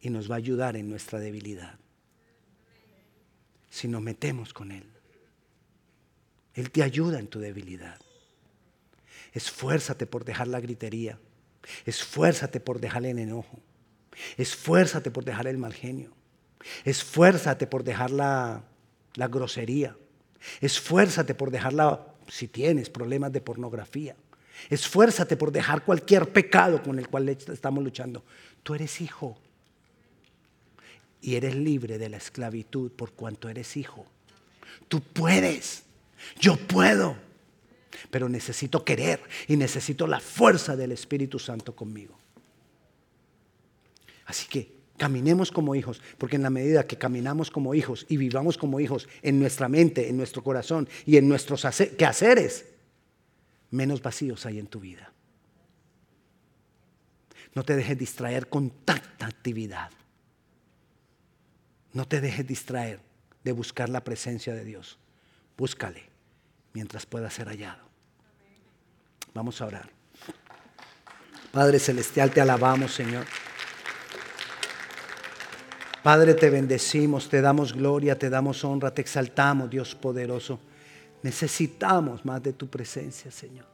y 0.00 0.10
nos 0.10 0.30
va 0.30 0.34
a 0.34 0.38
ayudar 0.38 0.76
en 0.76 0.90
nuestra 0.90 1.18
debilidad 1.18 1.78
si 3.70 3.88
nos 3.88 4.02
metemos 4.02 4.52
con 4.52 4.70
Él. 4.70 4.84
Él 6.54 6.70
te 6.70 6.82
ayuda 6.82 7.18
en 7.18 7.26
tu 7.26 7.40
debilidad. 7.40 7.98
Esfuérzate 9.32 10.06
por 10.06 10.24
dejar 10.24 10.46
la 10.46 10.60
gritería. 10.60 11.18
Esfuérzate 11.84 12.60
por 12.60 12.78
dejar 12.78 13.04
el 13.04 13.18
enojo. 13.18 13.58
Esfuérzate 14.36 15.10
por 15.10 15.24
dejar 15.24 15.46
el 15.46 15.58
mal 15.58 15.74
genio. 15.74 16.10
Esfuérzate 16.84 17.66
por 17.66 17.84
dejar 17.84 18.10
la, 18.10 18.62
la 19.14 19.28
grosería. 19.28 19.96
Esfuérzate 20.60 21.34
por 21.34 21.50
dejarla, 21.50 22.06
si 22.28 22.48
tienes 22.48 22.90
problemas 22.90 23.32
de 23.32 23.40
pornografía. 23.40 24.16
Esfuérzate 24.70 25.36
por 25.36 25.52
dejar 25.52 25.84
cualquier 25.84 26.32
pecado 26.32 26.82
con 26.82 26.98
el 26.98 27.08
cual 27.08 27.28
estamos 27.28 27.82
luchando. 27.82 28.24
Tú 28.62 28.74
eres 28.74 29.00
hijo. 29.00 29.38
Y 31.20 31.36
eres 31.36 31.54
libre 31.54 31.98
de 31.98 32.08
la 32.08 32.18
esclavitud 32.18 32.92
por 32.92 33.12
cuanto 33.12 33.48
eres 33.48 33.76
hijo. 33.76 34.04
Tú 34.88 35.00
puedes. 35.00 35.84
Yo 36.38 36.56
puedo. 36.56 37.16
Pero 38.10 38.28
necesito 38.28 38.84
querer 38.84 39.20
y 39.48 39.56
necesito 39.56 40.06
la 40.06 40.20
fuerza 40.20 40.76
del 40.76 40.92
Espíritu 40.92 41.38
Santo 41.38 41.74
conmigo. 41.74 42.18
Así 44.26 44.48
que 44.48 44.74
Caminemos 44.96 45.50
como 45.50 45.74
hijos, 45.74 46.00
porque 46.18 46.36
en 46.36 46.42
la 46.42 46.50
medida 46.50 46.86
que 46.86 46.96
caminamos 46.96 47.50
como 47.50 47.74
hijos 47.74 48.06
y 48.08 48.16
vivamos 48.16 48.56
como 48.56 48.78
hijos 48.78 49.08
en 49.22 49.40
nuestra 49.40 49.68
mente, 49.68 50.08
en 50.08 50.16
nuestro 50.16 50.44
corazón 50.44 50.88
y 51.04 51.16
en 51.16 51.28
nuestros 51.28 51.66
quehaceres, 51.98 52.66
menos 53.70 54.00
vacíos 54.00 54.46
hay 54.46 54.60
en 54.60 54.68
tu 54.68 54.78
vida. 54.78 55.12
No 57.54 57.64
te 57.64 57.74
dejes 57.74 57.98
distraer 57.98 58.48
con 58.48 58.70
tanta 58.70 59.26
actividad. 59.26 59.90
No 61.92 62.06
te 62.06 62.20
dejes 62.20 62.46
distraer 62.46 63.00
de 63.42 63.52
buscar 63.52 63.88
la 63.88 64.04
presencia 64.04 64.54
de 64.54 64.64
Dios. 64.64 64.98
Búscale 65.56 66.04
mientras 66.72 67.04
pueda 67.04 67.30
ser 67.30 67.48
hallado. 67.48 67.82
Vamos 69.34 69.60
a 69.60 69.66
orar. 69.66 69.90
Padre 71.50 71.80
Celestial, 71.80 72.30
te 72.30 72.40
alabamos, 72.40 72.94
Señor. 72.94 73.26
Padre, 76.04 76.34
te 76.34 76.50
bendecimos, 76.50 77.30
te 77.30 77.40
damos 77.40 77.72
gloria, 77.72 78.18
te 78.18 78.28
damos 78.28 78.62
honra, 78.62 78.92
te 78.92 79.00
exaltamos, 79.00 79.70
Dios 79.70 79.94
poderoso. 79.94 80.60
Necesitamos 81.22 82.26
más 82.26 82.42
de 82.42 82.52
tu 82.52 82.68
presencia, 82.68 83.30
Señor. 83.30 83.64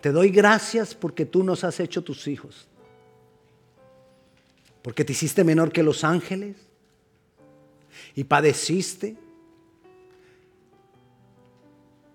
Te 0.00 0.12
doy 0.12 0.30
gracias 0.30 0.94
porque 0.94 1.26
tú 1.26 1.42
nos 1.42 1.64
has 1.64 1.80
hecho 1.80 2.04
tus 2.04 2.28
hijos. 2.28 2.68
Porque 4.82 5.04
te 5.04 5.10
hiciste 5.10 5.42
menor 5.42 5.72
que 5.72 5.82
los 5.82 6.04
ángeles 6.04 6.54
y 8.14 8.22
padeciste, 8.22 9.16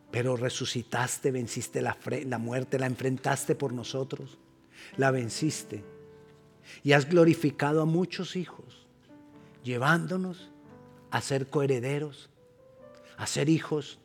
pero 0.09 0.37
resucitaste, 0.37 1.31
venciste 1.31 1.81
la, 1.81 1.97
muerte, 2.39 2.79
la 2.79 2.85
enfrentaste 2.85 3.55
por 3.55 3.73
nosotros, 3.73 4.37
la 4.95 5.11
venciste 5.11 5.83
y 6.81 6.93
has 6.93 7.09
glorificado 7.09 7.81
a 7.81 7.85
muchos 7.85 8.37
hijos 8.37 8.84
llevándonos 9.65 10.51
a 11.09 11.19
ser 11.21 11.47
coherederos, 11.49 12.29
a 13.17 13.25
ser 13.25 13.49
hijos, 13.49 13.97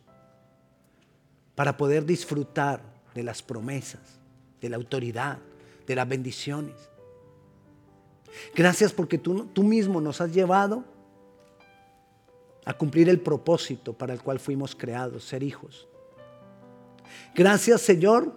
para 1.54 1.76
poder 1.76 2.06
disfrutar 2.06 2.82
de 3.14 3.22
las 3.22 3.42
promesas, 3.42 4.18
de 4.61 4.70
la 4.70 4.76
autoridad, 4.76 5.38
de 5.86 5.94
las 5.94 6.08
bendiciones. 6.08 6.74
Gracias 8.54 8.92
porque 8.92 9.18
tú, 9.18 9.46
tú 9.52 9.62
mismo 9.62 10.00
nos 10.00 10.20
has 10.22 10.32
llevado 10.32 10.84
a 12.64 12.72
cumplir 12.72 13.11
el 13.11 13.20
propósito 13.20 13.92
para 13.92 14.14
el 14.14 14.22
cual 14.22 14.38
fuimos 14.38 14.74
creados, 14.74 15.24
ser 15.24 15.42
hijos. 15.42 15.86
Gracias 17.34 17.82
Señor, 17.82 18.32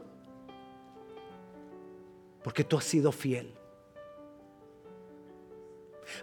porque 2.44 2.66
tú 2.66 2.78
has 2.78 2.84
sido 2.84 3.14
fiel. 3.14 3.54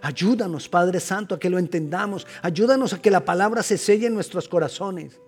Ayúdanos, 0.01 0.69
Padre 0.69 0.99
Santo, 0.99 1.35
a 1.35 1.39
que 1.39 1.49
lo 1.49 1.59
entendamos. 1.59 2.25
Ayúdanos 2.41 2.93
a 2.93 3.01
que 3.01 3.11
la 3.11 3.25
palabra 3.25 3.63
se 3.63 3.77
selle 3.77 4.07
en 4.07 4.13
nuestros 4.13 4.47
corazones. 4.47 5.19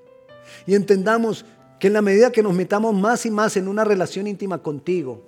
Y 0.65 0.75
entendamos 0.75 1.45
que 1.79 1.87
en 1.87 1.93
la 1.93 2.01
medida 2.01 2.31
que 2.31 2.43
nos 2.43 2.53
metamos 2.53 2.93
más 2.93 3.25
y 3.25 3.31
más 3.31 3.57
en 3.57 3.67
una 3.67 3.83
relación 3.83 4.27
íntima 4.27 4.59
contigo, 4.59 5.23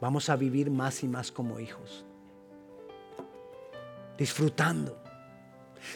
vamos 0.00 0.28
a 0.28 0.36
vivir 0.36 0.70
más 0.70 1.02
y 1.02 1.08
más 1.08 1.30
como 1.30 1.60
hijos. 1.60 2.04
Disfrutando. 4.16 4.96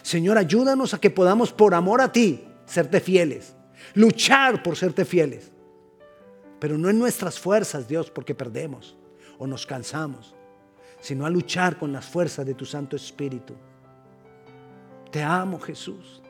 Señor, 0.02 0.38
ayúdanos 0.38 0.94
a 0.94 1.00
que 1.00 1.10
podamos, 1.10 1.52
por 1.52 1.74
amor 1.74 2.00
a 2.00 2.12
ti, 2.12 2.46
serte 2.66 3.00
fieles. 3.00 3.54
Luchar 3.94 4.62
por 4.62 4.76
serte 4.76 5.04
fieles. 5.04 5.50
Pero 6.60 6.78
no 6.78 6.88
en 6.88 6.98
nuestras 6.98 7.40
fuerzas, 7.40 7.88
Dios, 7.88 8.10
porque 8.10 8.34
perdemos 8.34 8.96
o 9.38 9.46
nos 9.46 9.66
cansamos 9.66 10.36
sino 11.02 11.26
a 11.26 11.30
luchar 11.30 11.76
con 11.76 11.92
las 11.92 12.06
fuerzas 12.06 12.46
de 12.46 12.54
tu 12.54 12.64
Santo 12.64 12.94
Espíritu. 12.94 13.54
Te 15.10 15.20
amo 15.20 15.58
Jesús. 15.58 16.22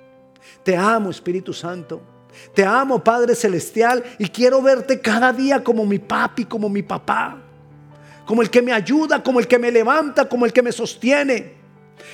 Te 0.65 0.75
amo 0.75 1.11
Espíritu 1.11 1.53
Santo. 1.53 2.01
Te 2.55 2.65
amo 2.65 3.05
Padre 3.05 3.35
Celestial 3.35 4.03
y 4.19 4.29
quiero 4.31 4.63
verte 4.63 4.99
cada 4.99 5.31
día 5.31 5.63
como 5.63 5.85
mi 5.85 5.99
papi, 5.99 6.47
como 6.47 6.71
mi 6.71 6.83
papá. 6.83 7.37
Como 8.25 8.41
el 8.41 8.49
que 8.49 8.63
me 8.63 8.73
ayuda, 8.73 9.23
como 9.23 9.41
el 9.41 9.47
que 9.47 9.59
me 9.59 9.71
levanta, 9.71 10.27
como 10.27 10.47
el 10.47 10.55
que 10.55 10.63
me 10.63 10.73
sostiene. 10.73 11.53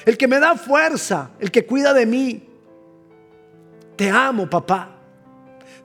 El 0.05 0.19
que 0.19 0.27
me 0.27 0.41
da 0.41 0.57
fuerza, 0.57 1.31
el 1.39 1.53
que 1.53 1.65
cuida 1.65 1.95
de 1.95 2.07
mí. 2.07 2.49
Te 3.95 4.11
amo 4.11 4.51
papá. 4.51 4.97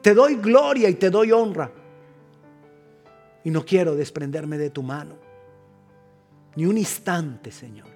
Te 0.01 0.15
doy 0.15 0.37
gloria 0.37 0.89
y 0.89 0.95
te 0.95 1.11
doy 1.11 1.31
honra. 1.31 1.71
Y 3.43 3.51
no 3.51 3.63
quiero 3.63 3.93
desprenderme 3.93 4.57
de 4.57 4.71
tu 4.71 4.81
mano 4.81 5.22
ni 6.55 6.65
un 6.65 6.77
instante, 6.77 7.51
Señor. 7.51 7.87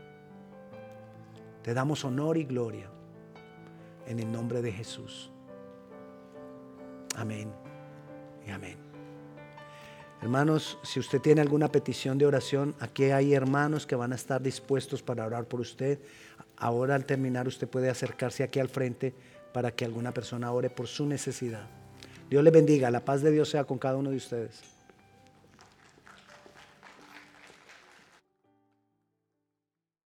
Te 1.64 1.74
damos 1.74 2.04
honor 2.06 2.38
y 2.38 2.46
gloria 2.46 2.90
en 4.08 4.20
el 4.20 4.32
nombre 4.32 4.62
de 4.62 4.72
Jesús. 4.72 5.32
Amén 7.16 7.52
y 8.46 8.52
amén. 8.52 8.78
Hermanos, 10.22 10.80
si 10.84 11.00
usted 11.00 11.20
tiene 11.20 11.42
alguna 11.42 11.68
petición 11.68 12.18
de 12.18 12.26
oración, 12.26 12.74
aquí 12.80 13.06
hay 13.06 13.34
hermanos 13.34 13.86
que 13.86 13.96
van 13.96 14.14
a 14.14 14.16
estar 14.16 14.42
dispuestos 14.42 15.04
para 15.04 15.26
orar 15.26 15.46
por 15.46 15.60
usted. 15.60 16.00
Ahora 16.58 16.96
al 16.96 17.06
terminar 17.06 17.48
usted 17.48 17.68
puede 17.68 17.90
acercarse 17.90 18.44
aquí 18.44 18.60
al 18.60 18.70
frente 18.70 19.14
para 19.54 19.72
que 19.72 19.86
alguna 19.86 20.14
persona 20.14 20.52
ore 20.52 20.70
por 20.70 20.88
su 20.88 21.06
necesidad. 21.06 21.68
Dios 22.30 22.44
le 22.44 22.52
bendiga, 22.52 22.90
la 22.90 23.06
paz 23.06 23.22
de 23.22 23.32
Dios 23.32 23.50
sea 23.50 23.64
con 23.66 23.78
cada 23.78 23.98
uno 23.98 24.10
de 24.10 24.18
ustedes. 24.18 24.77